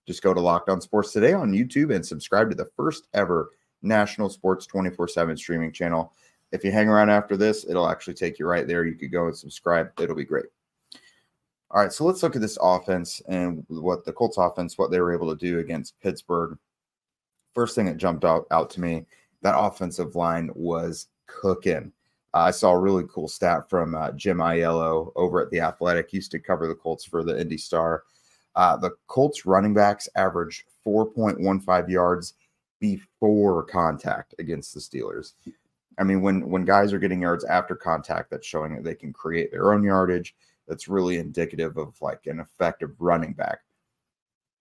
Just 0.07 0.21
go 0.21 0.33
to 0.33 0.41
Locked 0.41 0.69
On 0.69 0.81
Sports 0.81 1.11
Today 1.11 1.33
on 1.33 1.51
YouTube 1.51 1.93
and 1.93 2.05
subscribe 2.05 2.49
to 2.49 2.55
the 2.55 2.69
first 2.77 3.07
ever 3.13 3.51
national 3.81 4.29
sports 4.29 4.65
24 4.65 5.07
7 5.07 5.37
streaming 5.37 5.71
channel. 5.71 6.13
If 6.51 6.63
you 6.63 6.71
hang 6.71 6.89
around 6.89 7.09
after 7.09 7.35
this, 7.35 7.65
it'll 7.67 7.89
actually 7.89 8.13
take 8.13 8.39
you 8.39 8.45
right 8.45 8.67
there. 8.67 8.85
You 8.85 8.95
could 8.95 9.11
go 9.11 9.27
and 9.27 9.37
subscribe, 9.37 9.91
it'll 9.99 10.15
be 10.15 10.25
great. 10.25 10.45
All 11.71 11.81
right, 11.81 11.91
so 11.91 12.05
let's 12.05 12.21
look 12.21 12.35
at 12.35 12.41
this 12.41 12.57
offense 12.61 13.21
and 13.27 13.65
what 13.67 14.05
the 14.05 14.13
Colts 14.13 14.37
offense, 14.37 14.77
what 14.77 14.91
they 14.91 15.01
were 15.01 15.13
able 15.13 15.29
to 15.29 15.35
do 15.35 15.59
against 15.59 15.99
Pittsburgh. 15.99 16.57
First 17.53 17.75
thing 17.75 17.85
that 17.87 17.97
jumped 17.97 18.23
out, 18.23 18.45
out 18.51 18.69
to 18.71 18.81
me, 18.81 19.05
that 19.41 19.57
offensive 19.57 20.15
line 20.15 20.49
was 20.53 21.07
cooking. 21.27 21.91
I 22.35 22.51
saw 22.51 22.71
a 22.71 22.79
really 22.79 23.05
cool 23.09 23.29
stat 23.29 23.69
from 23.69 23.95
uh, 23.95 24.11
Jim 24.11 24.39
Ayello 24.39 25.13
over 25.15 25.41
at 25.41 25.49
the 25.51 25.61
Athletic. 25.61 26.09
He 26.09 26.17
used 26.17 26.31
to 26.31 26.39
cover 26.39 26.67
the 26.67 26.75
Colts 26.75 27.05
for 27.05 27.23
the 27.23 27.39
Indy 27.39 27.57
Star. 27.57 28.03
Uh, 28.55 28.75
the 28.75 28.91
Colts 29.07 29.45
running 29.45 29.73
backs 29.73 30.09
averaged 30.15 30.63
4.15 30.85 31.89
yards 31.89 32.33
before 32.81 33.63
contact 33.63 34.35
against 34.37 34.73
the 34.73 34.81
Steelers. 34.81 35.33
I 35.97 36.03
mean, 36.03 36.21
when 36.21 36.49
when 36.49 36.65
guys 36.65 36.91
are 36.91 36.99
getting 36.99 37.21
yards 37.21 37.45
after 37.45 37.73
contact, 37.73 38.29
that's 38.29 38.45
showing 38.45 38.75
that 38.75 38.83
they 38.83 38.95
can 38.95 39.13
create 39.13 39.49
their 39.51 39.73
own 39.73 39.81
yardage. 39.81 40.35
That's 40.67 40.89
really 40.89 41.17
indicative 41.17 41.77
of 41.77 41.95
like 42.01 42.25
an 42.25 42.41
effective 42.41 42.91
running 42.99 43.33
back. 43.33 43.59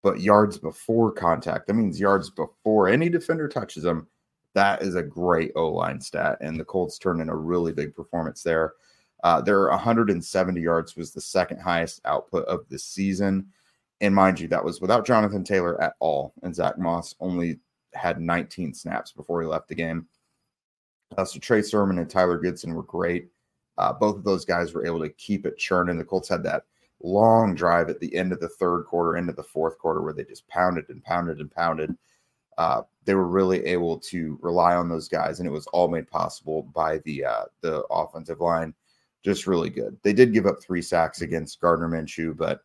But 0.03 0.21
yards 0.21 0.59
before 0.59 1.11
contact, 1.11 1.67
that 1.67 1.75
means 1.75 1.99
yards 1.99 2.31
before 2.31 2.89
any 2.89 3.09
defender 3.09 3.49
touches 3.49 3.83
them. 3.83 4.07
That 4.55 4.83
is 4.83 4.95
a 4.95 5.03
great 5.03 5.53
O 5.57 5.69
line 5.69 6.01
stat, 6.01 6.39
and 6.41 6.59
the 6.59 6.65
Colts 6.65 6.99
turned 6.99 7.21
in 7.21 7.29
a 7.29 7.37
really 7.37 7.73
big 7.73 7.95
performance 7.95 8.43
there. 8.43 8.75
Uh, 9.25 9.41
their 9.41 9.69
170 9.69 10.61
yards 10.61 10.97
was 10.97 11.13
the 11.13 11.21
second 11.21 11.59
highest 11.59 12.01
output 12.05 12.45
of 12.47 12.69
the 12.69 12.79
season. 12.79 13.47
And 14.01 14.15
mind 14.15 14.39
you, 14.39 14.49
that 14.49 14.65
was 14.65 14.81
without 14.81 15.07
Jonathan 15.07 15.45
Taylor 15.45 15.81
at 15.81 15.95
all. 15.99 16.35
And 16.43 16.55
Zach 16.55 16.79
Moss 16.79 17.15
only 17.21 17.59
had 17.95 18.21
19 18.21 18.75
snaps 18.75 19.13
before 19.13 19.41
he 19.41 19.49
left 19.49 19.69
the 19.69 19.75
game. 19.75 20.07
Uh, 21.17 21.25
so 21.25 21.39
Trey 21.39 21.63
Sermon 21.63 21.99
and 21.99 22.11
Tyler 22.11 22.39
Goodson 22.39 22.75
were 22.75 22.83
great. 22.83 23.29
Uh, 23.79 23.93
both 23.93 24.17
of 24.17 24.25
those 24.25 24.45
guys 24.45 24.75
were 24.75 24.87
able 24.87 25.01
to 25.01 25.09
keep 25.09 25.47
it 25.47 25.59
churning. 25.59 25.97
The 25.97 26.05
Colts 26.05 26.29
had 26.29 26.43
that 26.45 26.65
long 27.03 27.55
drive 27.55 27.89
at 27.89 28.01
the 28.01 28.15
end 28.15 28.33
of 28.33 28.41
the 28.41 28.49
third 28.49 28.85
quarter, 28.85 29.17
into 29.17 29.33
the 29.33 29.43
fourth 29.43 29.79
quarter, 29.79 30.03
where 30.03 30.13
they 30.13 30.25
just 30.25 30.47
pounded 30.49 30.85
and 30.91 31.03
pounded 31.03 31.41
and 31.41 31.51
pounded. 31.51 31.97
Uh, 32.59 32.83
they 33.05 33.15
were 33.15 33.29
really 33.29 33.65
able 33.67 33.99
to 33.99 34.39
rely 34.43 34.75
on 34.75 34.89
those 34.89 35.09
guys, 35.09 35.39
and 35.39 35.49
it 35.49 35.53
was 35.53 35.67
all 35.69 35.89
made 35.89 36.09
possible 36.11 36.63
by 36.75 36.99
the 36.99 37.25
uh, 37.25 37.45
the 37.61 37.85
offensive 37.91 38.41
line. 38.41 38.75
Just 39.23 39.47
really 39.47 39.71
good. 39.71 39.97
They 40.03 40.13
did 40.13 40.33
give 40.33 40.47
up 40.47 40.61
three 40.61 40.83
sacks 40.83 41.23
against 41.23 41.61
Gardner 41.61 41.89
Minshew, 41.89 42.37
but 42.37 42.61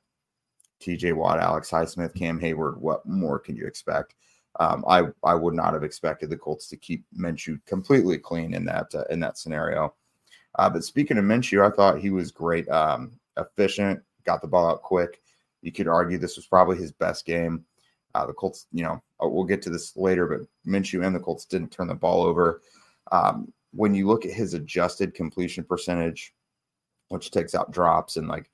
T.J. 0.80 1.14
Watt, 1.14 1.40
Alex 1.40 1.70
Highsmith, 1.70 2.16
Cam 2.16 2.40
Heyward. 2.40 2.78
What 2.78 3.06
more 3.06 3.40
can 3.40 3.56
you 3.56 3.66
expect? 3.66 4.16
Um, 4.60 4.84
I 4.88 5.04
I 5.24 5.36
would 5.36 5.54
not 5.54 5.74
have 5.74 5.84
expected 5.84 6.30
the 6.30 6.38
Colts 6.38 6.68
to 6.70 6.78
keep 6.78 7.06
Minshew 7.18 7.60
completely 7.66 8.18
clean 8.18 8.54
in 8.54 8.66
that 8.66 8.94
uh, 8.94 9.04
in 9.10 9.20
that 9.22 9.38
scenario. 9.38 9.94
Uh, 10.58 10.70
but 10.70 10.84
speaking 10.84 11.18
of 11.18 11.26
Minshew, 11.26 11.66
I 11.66 11.74
thought 11.74 12.00
he 12.00 12.10
was 12.10 12.32
great, 12.32 12.68
um, 12.70 13.20
efficient, 13.38 14.02
got 14.26 14.42
the 14.42 14.48
ball 14.48 14.70
out 14.70 14.82
quick. 14.82 15.22
You 15.62 15.72
could 15.72 15.88
argue 15.88 16.18
this 16.18 16.38
was 16.38 16.48
probably 16.48 16.78
his 16.78 16.92
best 16.92 17.26
game. 17.26 17.66
Uh, 18.16 18.26
the 18.26 18.34
Colts, 18.34 18.66
you 18.72 18.84
know, 18.84 19.02
uh, 19.24 19.28
we'll 19.28 19.44
get 19.44 19.62
to 19.64 19.70
this 19.70 19.96
later, 19.96 20.28
but 20.28 20.72
Minshew 20.72 21.06
and 21.06 21.16
the 21.16 21.20
Colts 21.20 21.46
didn't 21.46 21.72
turn 21.72 21.88
the 21.88 21.96
ball 21.96 22.24
over. 22.24 22.62
Um, 23.12 23.52
when 23.72 23.94
you 23.94 24.08
look 24.08 24.26
at 24.26 24.32
his 24.32 24.54
adjusted 24.54 25.14
completion 25.14 25.64
percentage, 25.64 26.34
which 27.10 27.32
takes 27.32 27.56
out 27.56 27.72
drops 27.72 28.18
and 28.18 28.28
like 28.28 28.50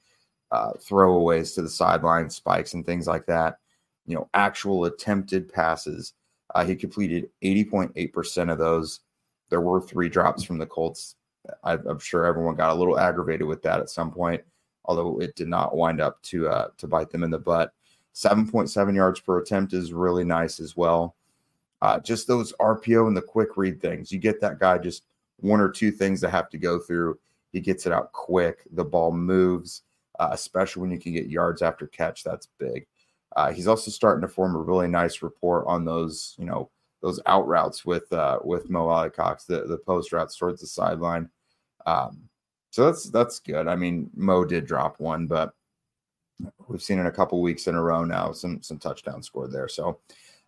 uh, 0.51 0.73
throwaways 0.73 1.53
to 1.55 1.61
the 1.61 1.69
sideline, 1.69 2.29
spikes, 2.29 2.73
and 2.73 2.85
things 2.85 3.07
like 3.07 3.25
that, 3.25 3.59
you 4.05 4.15
know, 4.15 4.29
actual 4.33 4.85
attempted 4.85 5.51
passes, 5.51 6.13
uh, 6.53 6.65
he 6.65 6.75
completed 6.75 7.29
80.8% 7.43 8.51
of 8.51 8.57
those. 8.57 9.01
There 9.49 9.61
were 9.61 9.81
three 9.81 10.09
drops 10.09 10.43
from 10.43 10.57
the 10.57 10.65
Colts. 10.65 11.15
I, 11.63 11.73
am 11.73 11.99
sure 11.99 12.25
everyone 12.25 12.55
got 12.55 12.71
a 12.71 12.75
little 12.79 12.99
aggravated 12.99 13.45
with 13.45 13.61
that 13.63 13.79
at 13.79 13.89
some 13.89 14.11
point, 14.11 14.41
although 14.85 15.19
it 15.19 15.35
did 15.35 15.47
not 15.47 15.75
wind 15.75 16.01
up 16.01 16.21
to 16.23 16.47
uh, 16.47 16.69
to 16.77 16.87
bite 16.87 17.11
them 17.11 17.23
in 17.23 17.29
the 17.29 17.37
butt. 17.37 17.71
7.7 18.15 18.95
yards 18.95 19.19
per 19.19 19.39
attempt 19.39 19.73
is 19.73 19.93
really 19.93 20.23
nice 20.23 20.59
as 20.59 20.77
well. 20.77 21.15
Uh, 21.81 21.99
just 21.99 22.27
those 22.27 22.53
RPO 22.53 23.07
and 23.07 23.15
the 23.15 23.21
quick 23.21 23.57
read 23.57 23.81
things. 23.81 24.11
You 24.11 24.19
get 24.19 24.39
that 24.41 24.59
guy 24.59 24.77
just 24.77 25.03
one 25.39 25.59
or 25.59 25.69
two 25.69 25.91
things 25.91 26.21
that 26.21 26.29
have 26.29 26.49
to 26.49 26.57
go 26.57 26.79
through. 26.79 27.19
He 27.51 27.59
gets 27.59 27.85
it 27.85 27.91
out 27.91 28.13
quick. 28.13 28.59
The 28.71 28.85
ball 28.85 29.11
moves, 29.11 29.83
uh, 30.17 30.29
especially 30.31 30.81
when 30.81 30.91
you 30.91 30.99
can 30.99 31.13
get 31.13 31.27
yards 31.27 31.61
after 31.61 31.87
catch. 31.87 32.23
That's 32.23 32.47
big. 32.57 32.87
Uh, 33.35 33.51
he's 33.51 33.67
also 33.67 33.91
starting 33.91 34.21
to 34.21 34.33
form 34.33 34.55
a 34.55 34.59
really 34.59 34.87
nice 34.87 35.21
rapport 35.21 35.67
on 35.67 35.83
those, 35.83 36.35
you 36.39 36.45
know, 36.45 36.69
those 37.01 37.19
out 37.25 37.47
routes 37.47 37.85
with 37.85 38.11
uh, 38.13 38.39
with 38.43 38.69
Mo 38.69 38.87
Alie-Cox, 38.87 39.43
the 39.43 39.63
the 39.63 39.77
post 39.77 40.13
routes 40.13 40.37
towards 40.37 40.61
the 40.61 40.67
sideline. 40.67 41.29
Um, 41.85 42.29
so 42.71 42.85
that's 42.85 43.09
that's 43.09 43.39
good. 43.39 43.67
I 43.67 43.75
mean, 43.75 44.09
Mo 44.15 44.45
did 44.45 44.65
drop 44.65 44.99
one, 44.99 45.27
but 45.27 45.53
we've 46.67 46.81
seen 46.81 46.99
in 46.99 47.05
a 47.07 47.11
couple 47.11 47.41
weeks 47.41 47.67
in 47.67 47.75
a 47.75 47.81
row 47.81 48.03
now 48.03 48.31
some 48.31 48.61
some 48.61 48.77
touchdowns 48.77 49.25
scored 49.25 49.51
there. 49.51 49.67
So, 49.67 49.99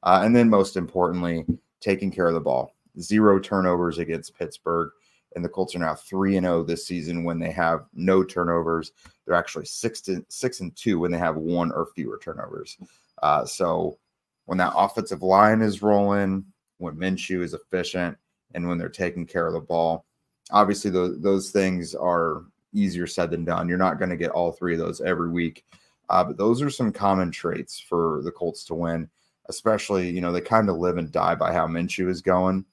uh, 0.03 0.21
and 0.23 0.35
then 0.35 0.49
most 0.49 0.77
importantly, 0.77 1.45
taking 1.79 2.11
care 2.11 2.27
of 2.27 2.33
the 2.33 2.41
ball. 2.41 2.73
Zero 2.99 3.39
turnovers 3.39 3.99
against 3.99 4.37
Pittsburgh, 4.37 4.89
and 5.35 5.45
the 5.45 5.49
Colts 5.49 5.75
are 5.75 5.79
now 5.79 5.95
three 5.95 6.37
and 6.37 6.45
zero 6.45 6.59
oh 6.59 6.63
this 6.63 6.87
season 6.87 7.23
when 7.23 7.39
they 7.39 7.51
have 7.51 7.85
no 7.93 8.23
turnovers. 8.23 8.91
They're 9.25 9.35
actually 9.35 9.65
six 9.65 10.01
to 10.01 10.25
six 10.29 10.61
and 10.61 10.75
two 10.75 10.99
when 10.99 11.11
they 11.11 11.19
have 11.19 11.35
one 11.35 11.71
or 11.71 11.89
fewer 11.95 12.19
turnovers. 12.21 12.77
Uh, 13.21 13.45
so 13.45 13.97
when 14.45 14.57
that 14.57 14.73
offensive 14.75 15.21
line 15.21 15.61
is 15.61 15.81
rolling, 15.81 16.45
when 16.77 16.95
Minshew 16.95 17.43
is 17.43 17.53
efficient, 17.53 18.17
and 18.53 18.67
when 18.67 18.77
they're 18.77 18.89
taking 18.89 19.25
care 19.25 19.47
of 19.47 19.53
the 19.53 19.59
ball, 19.59 20.05
obviously 20.51 20.89
those 20.89 21.19
those 21.21 21.51
things 21.51 21.93
are 21.93 22.43
easier 22.73 23.07
said 23.07 23.31
than 23.31 23.45
done. 23.45 23.67
You're 23.67 23.77
not 23.77 23.99
going 23.99 24.09
to 24.09 24.17
get 24.17 24.31
all 24.31 24.51
three 24.51 24.73
of 24.73 24.79
those 24.79 25.01
every 25.01 25.29
week. 25.29 25.65
Uh, 26.09 26.23
but 26.23 26.37
those 26.37 26.61
are 26.61 26.69
some 26.69 26.91
common 26.91 27.31
traits 27.31 27.79
for 27.79 28.21
the 28.23 28.31
Colts 28.31 28.63
to 28.65 28.73
win, 28.73 29.09
especially, 29.49 30.09
you 30.09 30.21
know, 30.21 30.31
they 30.31 30.41
kind 30.41 30.69
of 30.69 30.77
live 30.77 30.97
and 30.97 31.11
die 31.11 31.35
by 31.35 31.51
how 31.51 31.67
Minshew 31.67 32.09
is 32.09 32.21
going. 32.21 32.65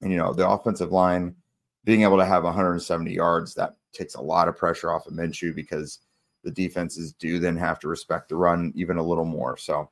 And, 0.00 0.10
you 0.10 0.18
know, 0.18 0.32
the 0.32 0.48
offensive 0.48 0.90
line 0.90 1.36
being 1.84 2.02
able 2.02 2.18
to 2.18 2.24
have 2.24 2.44
170 2.44 3.12
yards, 3.12 3.54
that 3.54 3.76
takes 3.92 4.14
a 4.14 4.20
lot 4.20 4.48
of 4.48 4.56
pressure 4.56 4.92
off 4.92 5.06
of 5.06 5.14
Minshew 5.14 5.54
because 5.54 6.00
the 6.44 6.50
defenses 6.50 7.12
do 7.12 7.38
then 7.38 7.56
have 7.56 7.78
to 7.80 7.88
respect 7.88 8.28
the 8.28 8.36
run 8.36 8.72
even 8.74 8.96
a 8.98 9.02
little 9.02 9.24
more. 9.24 9.56
So, 9.56 9.90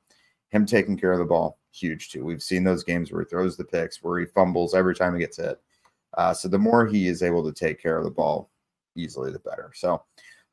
him 0.49 0.67
taking 0.67 0.99
care 0.99 1.13
of 1.13 1.21
the 1.21 1.25
ball, 1.25 1.59
huge 1.71 2.11
too. 2.11 2.25
We've 2.25 2.43
seen 2.43 2.65
those 2.65 2.83
games 2.83 3.13
where 3.13 3.23
he 3.23 3.29
throws 3.29 3.57
the 3.57 3.65
picks, 3.65 4.03
where 4.03 4.19
he 4.19 4.27
fumbles 4.27 4.75
every 4.75 4.97
time 4.97 5.15
he 5.15 5.21
gets 5.21 5.37
hit. 5.37 5.61
Uh, 6.15 6.35
so, 6.35 6.49
the 6.49 6.59
more 6.59 6.87
he 6.87 7.07
is 7.07 7.23
able 7.23 7.45
to 7.45 7.53
take 7.53 7.81
care 7.81 7.99
of 7.99 8.05
the 8.05 8.11
ball, 8.11 8.51
easily 9.01 9.33
the 9.33 9.39
better. 9.41 9.73
So, 9.75 10.03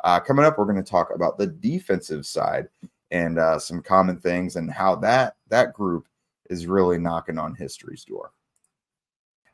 uh, 0.03 0.19
coming 0.19 0.45
up, 0.45 0.57
we're 0.57 0.65
going 0.65 0.83
to 0.83 0.89
talk 0.89 1.09
about 1.13 1.37
the 1.37 1.47
defensive 1.47 2.25
side 2.25 2.67
and 3.11 3.39
uh, 3.39 3.57
some 3.59 3.81
common 3.81 4.19
things 4.19 4.55
and 4.55 4.71
how 4.71 4.95
that 4.95 5.35
that 5.49 5.73
group 5.73 6.07
is 6.49 6.67
really 6.67 6.97
knocking 6.97 7.37
on 7.37 7.55
history's 7.55 8.05
door. 8.05 8.31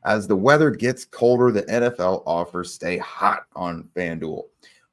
As 0.04 0.26
the 0.26 0.36
weather 0.36 0.70
gets 0.70 1.04
colder, 1.04 1.50
the 1.50 1.62
NFL 1.62 2.22
offers 2.26 2.72
stay 2.72 2.98
hot 2.98 3.44
on 3.56 3.88
FanDuel. 3.96 4.44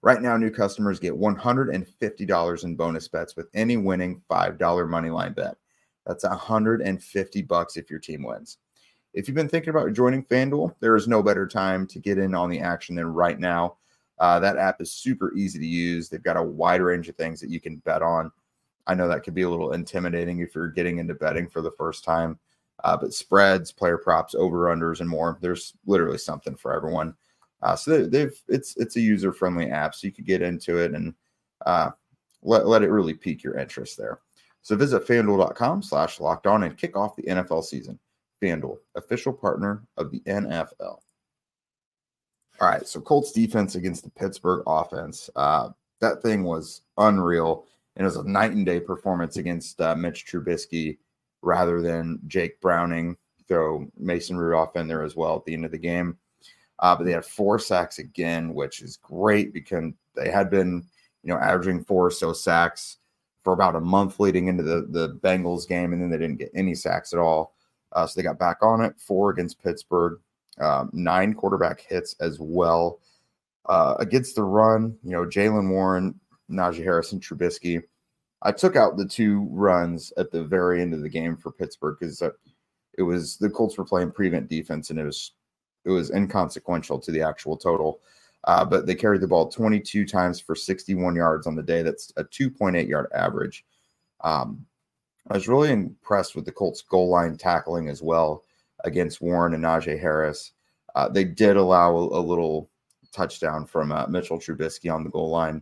Right 0.01 0.21
now, 0.21 0.37
new 0.37 0.49
customers 0.49 0.99
get 0.99 1.13
$150 1.13 2.63
in 2.63 2.75
bonus 2.75 3.07
bets 3.07 3.35
with 3.35 3.49
any 3.53 3.77
winning 3.77 4.21
$5 4.31 4.89
money 4.89 5.09
line 5.09 5.33
bet. 5.33 5.57
That's 6.05 6.23
150 6.23 7.41
bucks 7.43 7.77
if 7.77 7.89
your 7.89 7.99
team 7.99 8.23
wins. 8.23 8.57
If 9.13 9.27
you've 9.27 9.35
been 9.35 9.49
thinking 9.49 9.69
about 9.69 9.93
joining 9.93 10.23
FanDuel, 10.23 10.75
there 10.79 10.95
is 10.95 11.07
no 11.07 11.21
better 11.21 11.45
time 11.45 11.85
to 11.87 11.99
get 11.99 12.17
in 12.17 12.33
on 12.33 12.49
the 12.49 12.59
action 12.59 12.95
than 12.95 13.07
right 13.07 13.37
now. 13.39 13.77
Uh, 14.21 14.39
that 14.39 14.55
app 14.55 14.79
is 14.79 14.91
super 14.91 15.33
easy 15.35 15.57
to 15.57 15.65
use. 15.65 16.07
They've 16.07 16.21
got 16.21 16.37
a 16.37 16.43
wide 16.43 16.79
range 16.79 17.09
of 17.09 17.15
things 17.15 17.41
that 17.41 17.49
you 17.49 17.59
can 17.59 17.77
bet 17.77 18.03
on. 18.03 18.31
I 18.85 18.93
know 18.93 19.07
that 19.07 19.23
could 19.23 19.33
be 19.33 19.41
a 19.41 19.49
little 19.49 19.73
intimidating 19.73 20.39
if 20.39 20.53
you're 20.53 20.69
getting 20.69 20.99
into 20.99 21.15
betting 21.15 21.49
for 21.49 21.63
the 21.63 21.71
first 21.71 22.03
time, 22.03 22.37
uh, 22.83 22.95
but 22.95 23.15
spreads, 23.15 23.71
player 23.71 23.97
props, 23.97 24.35
over 24.35 24.65
unders, 24.65 24.99
and 24.99 25.09
more. 25.09 25.39
There's 25.41 25.73
literally 25.87 26.19
something 26.19 26.55
for 26.55 26.71
everyone. 26.71 27.15
Uh, 27.63 27.75
so 27.75 28.05
they've 28.05 28.39
it's 28.47 28.77
it's 28.77 28.95
a 28.95 29.01
user 29.01 29.33
friendly 29.33 29.71
app, 29.71 29.95
so 29.95 30.05
you 30.05 30.13
could 30.13 30.25
get 30.25 30.43
into 30.43 30.77
it 30.77 30.93
and 30.93 31.15
uh, 31.65 31.89
let 32.43 32.67
let 32.67 32.83
it 32.83 32.91
really 32.91 33.15
pique 33.15 33.43
your 33.43 33.57
interest 33.57 33.97
there. 33.97 34.19
So 34.61 34.75
visit 34.75 35.07
fanduel.com 35.07 35.81
slash 35.81 36.19
locked 36.19 36.45
on 36.45 36.61
and 36.61 36.77
kick 36.77 36.95
off 36.95 37.15
the 37.15 37.23
NFL 37.23 37.63
season. 37.63 37.97
FanDuel, 38.39 38.77
official 38.95 39.33
partner 39.33 39.83
of 39.97 40.11
the 40.11 40.19
NFL. 40.21 40.99
All 42.61 42.69
right, 42.69 42.87
so 42.87 43.01
Colts 43.01 43.31
defense 43.31 43.73
against 43.73 44.03
the 44.03 44.11
Pittsburgh 44.11 44.61
offense. 44.67 45.31
Uh, 45.35 45.69
that 45.99 46.21
thing 46.21 46.43
was 46.43 46.81
unreal. 46.97 47.65
And 47.95 48.03
it 48.03 48.05
was 48.05 48.17
a 48.17 48.29
night 48.29 48.51
and 48.51 48.65
day 48.65 48.79
performance 48.79 49.37
against 49.37 49.81
uh, 49.81 49.95
Mitch 49.95 50.27
Trubisky 50.27 50.99
rather 51.41 51.81
than 51.81 52.19
Jake 52.27 52.61
Browning. 52.61 53.17
Throw 53.47 53.87
Mason 53.97 54.37
Rudolph 54.37 54.75
in 54.75 54.87
there 54.87 55.03
as 55.03 55.15
well 55.15 55.35
at 55.35 55.45
the 55.45 55.55
end 55.55 55.65
of 55.65 55.71
the 55.71 55.77
game. 55.79 56.17
Uh, 56.77 56.95
but 56.95 57.05
they 57.05 57.11
had 57.11 57.25
four 57.25 57.57
sacks 57.57 57.97
again, 57.97 58.53
which 58.53 58.81
is 58.81 58.97
great 58.97 59.53
because 59.53 59.91
they 60.15 60.29
had 60.29 60.51
been, 60.51 60.85
you 61.23 61.33
know, 61.33 61.39
averaging 61.39 61.83
four 61.83 62.05
or 62.05 62.11
so 62.11 62.31
sacks 62.31 62.97
for 63.43 63.53
about 63.53 63.75
a 63.75 63.81
month 63.81 64.19
leading 64.19 64.47
into 64.47 64.61
the, 64.61 64.87
the 64.89 65.15
Bengals 65.15 65.67
game, 65.67 65.93
and 65.93 66.01
then 66.01 66.11
they 66.11 66.17
didn't 66.17 66.37
get 66.37 66.51
any 66.53 66.75
sacks 66.75 67.11
at 67.11 67.19
all. 67.19 67.55
Uh, 67.91 68.05
so 68.05 68.13
they 68.15 68.23
got 68.23 68.39
back 68.39 68.57
on 68.61 68.81
it, 68.81 68.93
four 68.99 69.31
against 69.31 69.61
Pittsburgh 69.61 70.19
um, 70.61 70.89
nine 70.93 71.33
quarterback 71.33 71.81
hits 71.81 72.15
as 72.19 72.39
well. 72.39 72.99
Uh, 73.67 73.95
against 73.99 74.35
the 74.35 74.43
run, 74.43 74.97
you 75.03 75.11
know, 75.11 75.23
Jaylen 75.23 75.69
Warren, 75.69 76.19
Najee 76.49 76.83
Harris, 76.83 77.11
and 77.11 77.21
Trubisky. 77.21 77.81
I 78.41 78.51
took 78.51 78.75
out 78.75 78.97
the 78.97 79.05
two 79.05 79.47
runs 79.51 80.11
at 80.17 80.31
the 80.31 80.43
very 80.43 80.81
end 80.81 80.93
of 80.93 81.01
the 81.01 81.09
game 81.09 81.37
for 81.37 81.51
Pittsburgh 81.51 81.97
because 81.99 82.21
uh, 82.23 82.31
it 82.97 83.03
was 83.03 83.37
the 83.37 83.49
Colts 83.49 83.77
were 83.77 83.85
playing 83.85 84.11
prevent 84.11 84.49
defense 84.49 84.89
and 84.89 84.99
it 84.99 85.05
was 85.05 85.33
it 85.85 85.91
was 85.91 86.09
inconsequential 86.11 86.99
to 86.99 87.11
the 87.11 87.21
actual 87.21 87.55
total. 87.55 88.01
Uh, 88.45 88.65
but 88.65 88.87
they 88.87 88.95
carried 88.95 89.21
the 89.21 89.27
ball 89.27 89.47
22 89.47 90.05
times 90.07 90.39
for 90.39 90.55
61 90.55 91.15
yards 91.15 91.45
on 91.45 91.55
the 91.55 91.61
day. 91.61 91.83
That's 91.83 92.11
a 92.17 92.23
2.8 92.23 92.87
yard 92.87 93.07
average. 93.13 93.63
Um, 94.21 94.65
I 95.29 95.35
was 95.35 95.47
really 95.47 95.71
impressed 95.71 96.35
with 96.35 96.45
the 96.45 96.51
Colts 96.51 96.81
goal 96.81 97.09
line 97.09 97.37
tackling 97.37 97.89
as 97.89 98.01
well 98.01 98.43
against 98.83 99.21
Warren 99.21 99.53
and 99.53 99.63
Najee 99.63 99.99
Harris. 99.99 100.51
Uh, 100.95 101.09
they 101.09 101.23
did 101.23 101.57
allow 101.57 101.95
a, 101.95 102.19
a 102.19 102.21
little 102.21 102.69
touchdown 103.11 103.65
from 103.65 103.91
uh, 103.91 104.07
Mitchell 104.07 104.39
Trubisky 104.39 104.93
on 104.93 105.03
the 105.03 105.09
goal 105.09 105.29
line, 105.29 105.61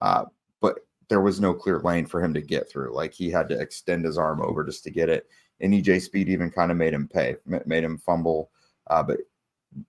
uh, 0.00 0.24
but 0.60 0.80
there 1.08 1.20
was 1.20 1.40
no 1.40 1.54
clear 1.54 1.80
lane 1.80 2.06
for 2.06 2.22
him 2.22 2.34
to 2.34 2.40
get 2.40 2.70
through. 2.70 2.94
Like 2.94 3.12
he 3.12 3.30
had 3.30 3.48
to 3.48 3.60
extend 3.60 4.04
his 4.04 4.18
arm 4.18 4.40
over 4.40 4.64
just 4.64 4.84
to 4.84 4.90
get 4.90 5.08
it. 5.08 5.26
And 5.60 5.72
EJ 5.72 6.02
Speed 6.02 6.28
even 6.28 6.50
kind 6.50 6.70
of 6.70 6.76
made 6.76 6.94
him 6.94 7.08
pay, 7.08 7.36
made 7.44 7.84
him 7.84 7.98
fumble. 7.98 8.50
Uh, 8.88 9.02
but 9.02 9.18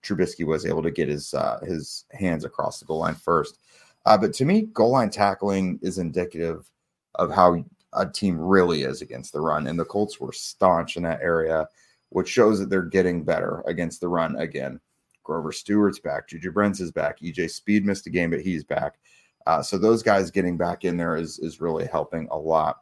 Trubisky 0.02 0.44
was 0.44 0.66
able 0.66 0.82
to 0.82 0.90
get 0.90 1.08
his 1.08 1.32
uh, 1.34 1.60
his 1.62 2.04
hands 2.12 2.44
across 2.44 2.78
the 2.78 2.86
goal 2.86 2.98
line 2.98 3.14
first. 3.14 3.58
Uh, 4.06 4.16
but 4.16 4.32
to 4.34 4.44
me, 4.44 4.62
goal 4.62 4.90
line 4.90 5.10
tackling 5.10 5.78
is 5.82 5.98
indicative 5.98 6.70
of 7.16 7.30
how 7.30 7.64
a 7.94 8.06
team 8.06 8.38
really 8.38 8.82
is 8.82 9.02
against 9.02 9.32
the 9.32 9.40
run, 9.40 9.66
and 9.66 9.78
the 9.78 9.84
Colts 9.84 10.20
were 10.20 10.32
staunch 10.32 10.96
in 10.96 11.02
that 11.02 11.20
area 11.22 11.68
which 12.10 12.28
shows 12.28 12.58
that 12.58 12.70
they're 12.70 12.82
getting 12.82 13.24
better 13.24 13.62
against 13.66 14.00
the 14.00 14.08
run 14.08 14.36
again. 14.36 14.78
Grover 15.22 15.52
Stewart's 15.52 15.98
back. 15.98 16.28
Juju 16.28 16.50
Brents 16.52 16.80
is 16.80 16.92
back. 16.92 17.20
EJ 17.20 17.50
Speed 17.50 17.84
missed 17.84 18.06
a 18.06 18.10
game, 18.10 18.30
but 18.30 18.40
he's 18.40 18.64
back. 18.64 18.98
Uh, 19.46 19.62
so 19.62 19.78
those 19.78 20.02
guys 20.02 20.30
getting 20.30 20.56
back 20.56 20.84
in 20.84 20.96
there 20.96 21.16
is 21.16 21.38
is 21.38 21.60
really 21.60 21.86
helping 21.86 22.28
a 22.30 22.38
lot. 22.38 22.80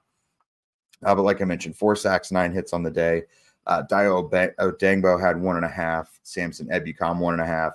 Uh, 1.04 1.14
but 1.14 1.23
like 1.23 1.40
I 1.40 1.44
mentioned, 1.44 1.76
four 1.76 1.94
sacks, 1.94 2.32
nine 2.32 2.52
hits 2.52 2.73
on 2.73 2.82
the 2.82 2.90
day. 2.90 3.23
Uh, 3.66 3.82
Dayo 3.88 4.28
Odeyingbo 4.58 5.20
had 5.20 5.40
one 5.40 5.56
and 5.56 5.64
a 5.64 5.68
half. 5.68 6.18
Samson 6.23 6.68
Ebukam 6.68 7.18
one 7.18 7.35
and 7.35 7.42
a 7.42 7.47
half, 7.47 7.75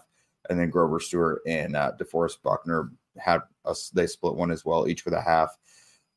and 0.49 0.59
then 0.59 0.69
Grover 0.69 0.99
Stewart 0.99 1.41
and 1.47 1.75
uh, 1.75 1.91
DeForest 1.99 2.41
Buckner 2.41 2.91
had 3.17 3.41
a, 3.65 3.75
they 3.93 4.07
split 4.07 4.35
one 4.35 4.51
as 4.51 4.65
well, 4.65 4.87
each 4.87 5.05
with 5.05 5.13
a 5.13 5.21
half. 5.21 5.55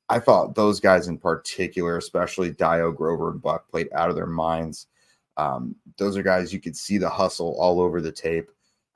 I 0.09 0.19
thought 0.19 0.55
those 0.55 0.81
guys 0.81 1.09
in 1.09 1.19
particular, 1.19 1.97
especially 1.99 2.53
Dio, 2.53 2.93
Grover, 2.93 3.31
and 3.31 3.43
Buck, 3.43 3.69
played 3.69 3.89
out 3.93 4.09
of 4.09 4.17
their 4.17 4.27
minds. 4.27 4.87
Um, 5.37 5.75
those 5.97 6.17
are 6.17 6.23
guys 6.23 6.53
you 6.53 6.61
could 6.61 6.77
see 6.77 6.99
the 6.99 7.09
hustle 7.09 7.57
all 7.59 7.81
over 7.81 8.01
the 8.01 8.13
tape, 8.13 8.51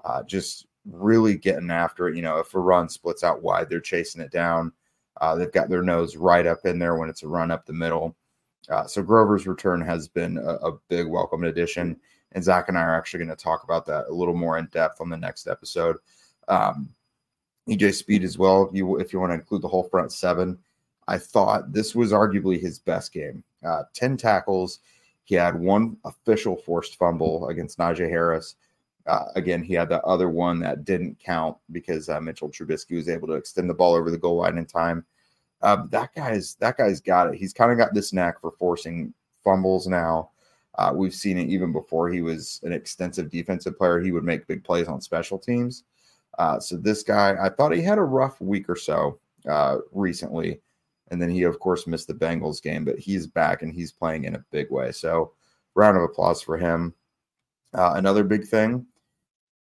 uh, 0.04 0.22
just 0.22 0.66
really 0.90 1.36
getting 1.36 1.70
after 1.70 2.08
it. 2.08 2.16
You 2.16 2.22
know, 2.22 2.38
if 2.38 2.54
a 2.54 2.58
run 2.58 2.88
splits 2.88 3.24
out 3.24 3.42
wide, 3.42 3.68
they're 3.68 3.80
chasing 3.80 4.22
it 4.22 4.30
down. 4.30 4.72
Uh, 5.20 5.34
they've 5.34 5.52
got 5.52 5.68
their 5.68 5.82
nose 5.82 6.16
right 6.16 6.46
up 6.46 6.64
in 6.64 6.78
there 6.78 6.96
when 6.96 7.08
it's 7.08 7.22
a 7.22 7.28
run 7.28 7.50
up 7.50 7.66
the 7.66 7.72
middle. 7.72 8.16
Uh, 8.68 8.86
so 8.86 9.02
Grover's 9.02 9.46
return 9.46 9.80
has 9.80 10.08
been 10.08 10.38
a, 10.38 10.54
a, 10.68 10.78
big 10.88 11.06
welcome 11.06 11.44
addition, 11.44 11.98
and 12.32 12.44
Zach 12.44 12.68
and 12.68 12.78
I 12.78 12.82
are 12.82 12.96
actually 12.96 13.24
going 13.24 13.36
to 13.36 13.42
talk 13.42 13.64
about 13.64 13.84
that 13.86 14.06
a 14.08 14.12
little 14.12 14.36
more 14.36 14.58
in 14.58 14.66
depth 14.66 15.00
on 15.00 15.10
the 15.10 15.16
next 15.16 15.48
episode. 15.48 15.96
Um, 16.46 16.88
EJ 17.68 17.94
Speed 17.94 18.22
as 18.22 18.38
well. 18.38 18.70
You, 18.72 18.98
if 18.98 19.12
you 19.12 19.20
want 19.20 19.30
to 19.30 19.34
include 19.34 19.62
the 19.62 19.68
whole 19.68 19.88
front 19.88 20.12
seven, 20.12 20.58
I 21.08 21.18
thought 21.18 21.72
this 21.72 21.94
was 21.94 22.12
arguably 22.12 22.60
his 22.60 22.78
best 22.78 23.12
game. 23.12 23.42
Uh, 23.64 23.82
10 23.94 24.16
tackles. 24.16 24.78
He 25.30 25.36
had 25.36 25.60
one 25.60 25.96
official 26.04 26.56
forced 26.56 26.96
fumble 26.96 27.46
against 27.50 27.78
Najee 27.78 28.10
Harris. 28.10 28.56
Uh, 29.06 29.26
again, 29.36 29.62
he 29.62 29.74
had 29.74 29.88
the 29.88 30.02
other 30.02 30.28
one 30.28 30.58
that 30.58 30.84
didn't 30.84 31.20
count 31.20 31.56
because 31.70 32.08
uh, 32.08 32.20
Mitchell 32.20 32.50
Trubisky 32.50 32.96
was 32.96 33.08
able 33.08 33.28
to 33.28 33.34
extend 33.34 33.70
the 33.70 33.74
ball 33.74 33.94
over 33.94 34.10
the 34.10 34.18
goal 34.18 34.38
line 34.38 34.58
in 34.58 34.66
time. 34.66 35.04
Uh, 35.62 35.86
that 35.90 36.12
guy's 36.16 36.56
that 36.56 36.76
guy's 36.76 37.00
got 37.00 37.28
it. 37.28 37.36
He's 37.36 37.52
kind 37.52 37.70
of 37.70 37.78
got 37.78 37.94
this 37.94 38.12
knack 38.12 38.40
for 38.40 38.50
forcing 38.58 39.14
fumbles 39.44 39.86
now. 39.86 40.30
Uh, 40.74 40.92
we've 40.96 41.14
seen 41.14 41.38
it 41.38 41.48
even 41.48 41.70
before 41.70 42.10
he 42.10 42.22
was 42.22 42.60
an 42.64 42.72
extensive 42.72 43.30
defensive 43.30 43.78
player. 43.78 44.00
He 44.00 44.10
would 44.10 44.24
make 44.24 44.48
big 44.48 44.64
plays 44.64 44.88
on 44.88 45.00
special 45.00 45.38
teams. 45.38 45.84
Uh, 46.40 46.58
so 46.58 46.76
this 46.76 47.04
guy, 47.04 47.36
I 47.40 47.50
thought 47.50 47.70
he 47.70 47.82
had 47.82 47.98
a 47.98 48.02
rough 48.02 48.40
week 48.40 48.68
or 48.68 48.74
so 48.74 49.20
uh, 49.48 49.76
recently. 49.92 50.60
And 51.10 51.20
then 51.20 51.30
he, 51.30 51.42
of 51.42 51.58
course, 51.58 51.86
missed 51.86 52.06
the 52.06 52.14
Bengals 52.14 52.62
game, 52.62 52.84
but 52.84 52.98
he's 52.98 53.26
back 53.26 53.62
and 53.62 53.72
he's 53.72 53.92
playing 53.92 54.24
in 54.24 54.36
a 54.36 54.44
big 54.50 54.70
way. 54.70 54.92
So, 54.92 55.32
round 55.74 55.96
of 55.96 56.04
applause 56.04 56.42
for 56.42 56.56
him. 56.56 56.94
Uh, 57.74 57.92
another 57.96 58.24
big 58.24 58.46
thing 58.46 58.86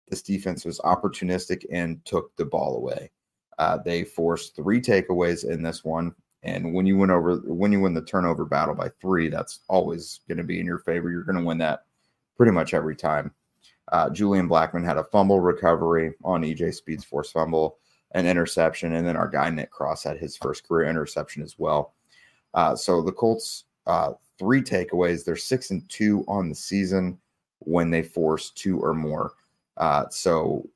this 0.08 0.22
defense 0.22 0.64
was 0.64 0.80
opportunistic 0.80 1.64
and 1.70 2.04
took 2.04 2.34
the 2.36 2.44
ball 2.44 2.76
away. 2.76 3.10
Uh, 3.58 3.78
they 3.84 4.04
forced 4.04 4.54
three 4.54 4.80
takeaways 4.80 5.48
in 5.48 5.62
this 5.62 5.84
one. 5.84 6.14
And 6.42 6.74
when 6.74 6.84
you 6.84 6.98
win 6.98 7.10
over, 7.10 7.36
when 7.36 7.72
you 7.72 7.80
win 7.80 7.94
the 7.94 8.02
turnover 8.02 8.44
battle 8.44 8.74
by 8.74 8.90
three, 9.00 9.28
that's 9.28 9.60
always 9.68 10.20
going 10.28 10.38
to 10.38 10.44
be 10.44 10.60
in 10.60 10.66
your 10.66 10.80
favor. 10.80 11.10
You're 11.10 11.24
going 11.24 11.38
to 11.38 11.44
win 11.44 11.58
that 11.58 11.84
pretty 12.36 12.52
much 12.52 12.74
every 12.74 12.96
time. 12.96 13.32
Uh, 13.92 14.10
Julian 14.10 14.48
Blackmon 14.48 14.84
had 14.84 14.98
a 14.98 15.04
fumble 15.04 15.40
recovery 15.40 16.14
on 16.22 16.42
EJ 16.42 16.74
Speed's 16.74 17.04
forced 17.04 17.32
fumble 17.32 17.78
an 18.14 18.26
interception, 18.26 18.94
and 18.94 19.06
then 19.06 19.16
our 19.16 19.28
guy 19.28 19.50
Nick 19.50 19.70
Cross 19.70 20.04
had 20.04 20.18
his 20.18 20.36
first 20.36 20.66
career 20.66 20.88
interception 20.88 21.42
as 21.42 21.58
well. 21.58 21.94
Uh, 22.54 22.74
so 22.74 23.02
the 23.02 23.12
Colts 23.12 23.64
uh, 23.86 24.12
three 24.38 24.62
takeaways. 24.62 25.24
They're 25.24 25.36
six 25.36 25.70
and 25.70 25.86
two 25.88 26.24
on 26.26 26.48
the 26.48 26.54
season 26.54 27.18
when 27.58 27.90
they 27.90 28.02
force 28.02 28.50
two 28.50 28.80
or 28.80 28.94
more. 28.94 29.32
Uh, 29.76 30.04
so 30.10 30.68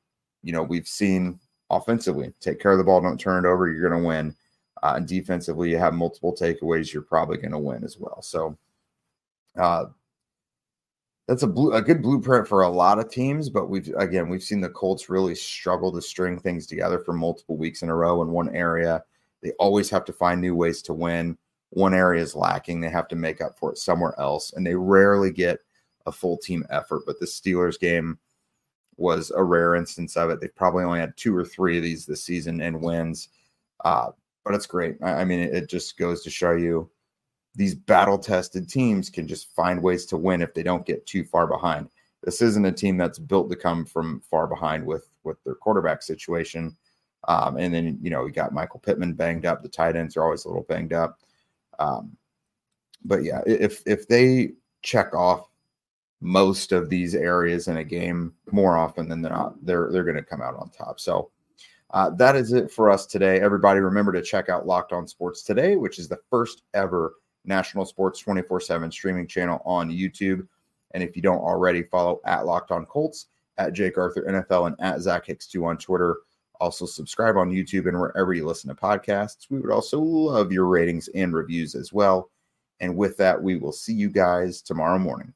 you 0.43 0.51
know 0.51 0.63
we've 0.63 0.87
seen 0.87 1.39
offensively 1.69 2.33
take 2.39 2.59
care 2.59 2.71
of 2.71 2.77
the 2.77 2.83
ball, 2.83 3.01
don't 3.01 3.19
turn 3.19 3.45
it 3.45 3.47
over, 3.47 3.69
you're 3.69 3.89
going 3.89 4.01
to 4.01 4.07
win. 4.07 4.35
Uh, 4.81 4.93
and 4.95 5.07
defensively, 5.07 5.69
you 5.69 5.77
have 5.77 5.93
multiple 5.93 6.33
takeaways, 6.33 6.93
you're 6.93 7.01
probably 7.01 7.37
going 7.37 7.51
to 7.51 7.59
win 7.59 7.83
as 7.83 7.97
well. 7.97 8.21
So 8.21 8.57
uh, 9.57 9.85
that's 11.29 11.43
a 11.43 11.47
blue, 11.47 11.73
a 11.73 11.81
good 11.81 12.01
blueprint 12.01 12.47
for 12.47 12.63
a 12.63 12.69
lot 12.69 12.97
of 12.97 13.11
teams, 13.11 13.49
but 13.49 13.69
we've 13.69 13.93
again 13.97 14.29
we've 14.29 14.41
seen 14.41 14.61
the 14.61 14.69
Colts 14.69 15.09
really 15.09 15.35
struggle 15.35 15.91
to 15.91 16.01
string 16.01 16.39
things 16.39 16.65
together 16.65 16.97
for 16.97 17.13
multiple 17.13 17.55
weeks 17.55 17.83
in 17.83 17.89
a 17.89 17.95
row 17.95 18.23
in 18.23 18.29
one 18.29 18.49
area. 18.55 19.03
They 19.43 19.51
always 19.59 19.91
have 19.91 20.05
to 20.05 20.13
find 20.13 20.41
new 20.41 20.55
ways 20.55 20.81
to 20.83 20.93
win. 20.93 21.37
One 21.69 21.93
area 21.93 22.23
is 22.23 22.35
lacking, 22.35 22.81
they 22.81 22.89
have 22.89 23.07
to 23.09 23.15
make 23.15 23.41
up 23.41 23.59
for 23.59 23.71
it 23.71 23.77
somewhere 23.77 24.19
else, 24.19 24.53
and 24.53 24.65
they 24.65 24.73
rarely 24.73 25.31
get 25.31 25.59
a 26.07 26.11
full 26.11 26.35
team 26.35 26.65
effort. 26.71 27.03
But 27.05 27.19
the 27.19 27.27
Steelers 27.27 27.79
game 27.79 28.17
was 28.97 29.31
a 29.35 29.43
rare 29.43 29.75
instance 29.75 30.17
of 30.17 30.31
it. 30.31 30.41
They've 30.41 30.55
probably 30.55 30.83
only 30.83 30.99
had 30.99 31.15
two 31.15 31.37
or 31.37 31.45
three 31.45 31.77
of 31.77 31.83
these 31.83 32.07
this 32.07 32.23
season 32.23 32.59
and 32.59 32.81
wins, 32.81 33.29
uh, 33.85 34.09
but 34.43 34.55
it's 34.55 34.65
great. 34.65 34.95
I, 35.03 35.21
I 35.21 35.25
mean, 35.25 35.41
it, 35.41 35.53
it 35.53 35.69
just 35.69 35.95
goes 35.95 36.23
to 36.23 36.31
show 36.31 36.53
you 36.53 36.89
these 37.55 37.75
battle 37.75 38.17
tested 38.17 38.69
teams 38.69 39.09
can 39.09 39.27
just 39.27 39.53
find 39.55 39.81
ways 39.81 40.05
to 40.07 40.17
win 40.17 40.41
if 40.41 40.53
they 40.53 40.63
don't 40.63 40.85
get 40.85 41.05
too 41.05 41.23
far 41.23 41.47
behind. 41.47 41.89
This 42.23 42.41
isn't 42.41 42.65
a 42.65 42.71
team 42.71 42.97
that's 42.97 43.19
built 43.19 43.49
to 43.49 43.55
come 43.55 43.85
from 43.85 44.21
far 44.29 44.47
behind 44.47 44.85
with 44.85 45.09
with 45.23 45.43
their 45.43 45.55
quarterback 45.55 46.01
situation. 46.01 46.75
Um, 47.27 47.57
and 47.57 47.73
then 47.73 47.97
you 48.01 48.09
know 48.09 48.23
we 48.23 48.31
got 48.31 48.53
Michael 48.53 48.79
Pittman 48.79 49.13
banged 49.13 49.45
up. 49.45 49.61
The 49.61 49.69
tight 49.69 49.95
ends 49.95 50.15
are 50.15 50.23
always 50.23 50.45
a 50.45 50.47
little 50.47 50.63
banged 50.63 50.93
up. 50.93 51.19
Um, 51.79 52.15
but 53.03 53.23
yeah, 53.23 53.41
if 53.45 53.81
if 53.85 54.07
they 54.07 54.53
check 54.81 55.13
off 55.13 55.47
most 56.21 56.71
of 56.71 56.89
these 56.89 57.15
areas 57.15 57.67
in 57.67 57.77
a 57.77 57.83
game 57.83 58.33
more 58.51 58.77
often 58.77 59.07
than 59.07 59.21
they're 59.21 59.31
not, 59.31 59.65
they're 59.65 59.89
they're 59.91 60.03
going 60.03 60.15
to 60.15 60.23
come 60.23 60.41
out 60.41 60.55
on 60.55 60.69
top. 60.69 60.99
So 60.99 61.31
uh, 61.91 62.11
that 62.11 62.35
is 62.35 62.51
it 62.51 62.71
for 62.71 62.89
us 62.89 63.05
today. 63.05 63.39
Everybody, 63.39 63.79
remember 63.79 64.11
to 64.11 64.21
check 64.21 64.49
out 64.49 64.67
Locked 64.67 64.93
On 64.93 65.07
Sports 65.07 65.43
today, 65.43 65.75
which 65.75 65.97
is 65.99 66.07
the 66.07 66.19
first 66.29 66.63
ever 66.73 67.13
National 67.45 67.85
Sports 67.85 68.19
24 68.19 68.61
7 68.61 68.91
streaming 68.91 69.27
channel 69.27 69.61
on 69.65 69.89
YouTube. 69.89 70.47
And 70.91 71.03
if 71.03 71.15
you 71.15 71.21
don't 71.21 71.41
already, 71.41 71.83
follow 71.83 72.19
at 72.25 72.45
Locked 72.45 72.71
On 72.71 72.85
Colts, 72.85 73.27
at 73.57 73.73
Jake 73.73 73.97
Arthur 73.97 74.23
NFL, 74.23 74.67
and 74.67 74.75
at 74.79 75.01
Zach 75.01 75.25
Hicks2 75.27 75.65
on 75.65 75.77
Twitter. 75.77 76.17
Also, 76.59 76.85
subscribe 76.85 77.37
on 77.37 77.51
YouTube 77.51 77.87
and 77.87 77.99
wherever 77.99 78.33
you 78.33 78.45
listen 78.45 78.69
to 78.69 78.75
podcasts. 78.75 79.49
We 79.49 79.59
would 79.59 79.71
also 79.71 79.99
love 79.99 80.51
your 80.51 80.65
ratings 80.65 81.07
and 81.09 81.33
reviews 81.33 81.73
as 81.73 81.93
well. 81.93 82.29
And 82.81 82.95
with 82.95 83.15
that, 83.17 83.41
we 83.41 83.55
will 83.55 83.71
see 83.71 83.93
you 83.93 84.09
guys 84.09 84.61
tomorrow 84.61 84.99
morning. 84.99 85.33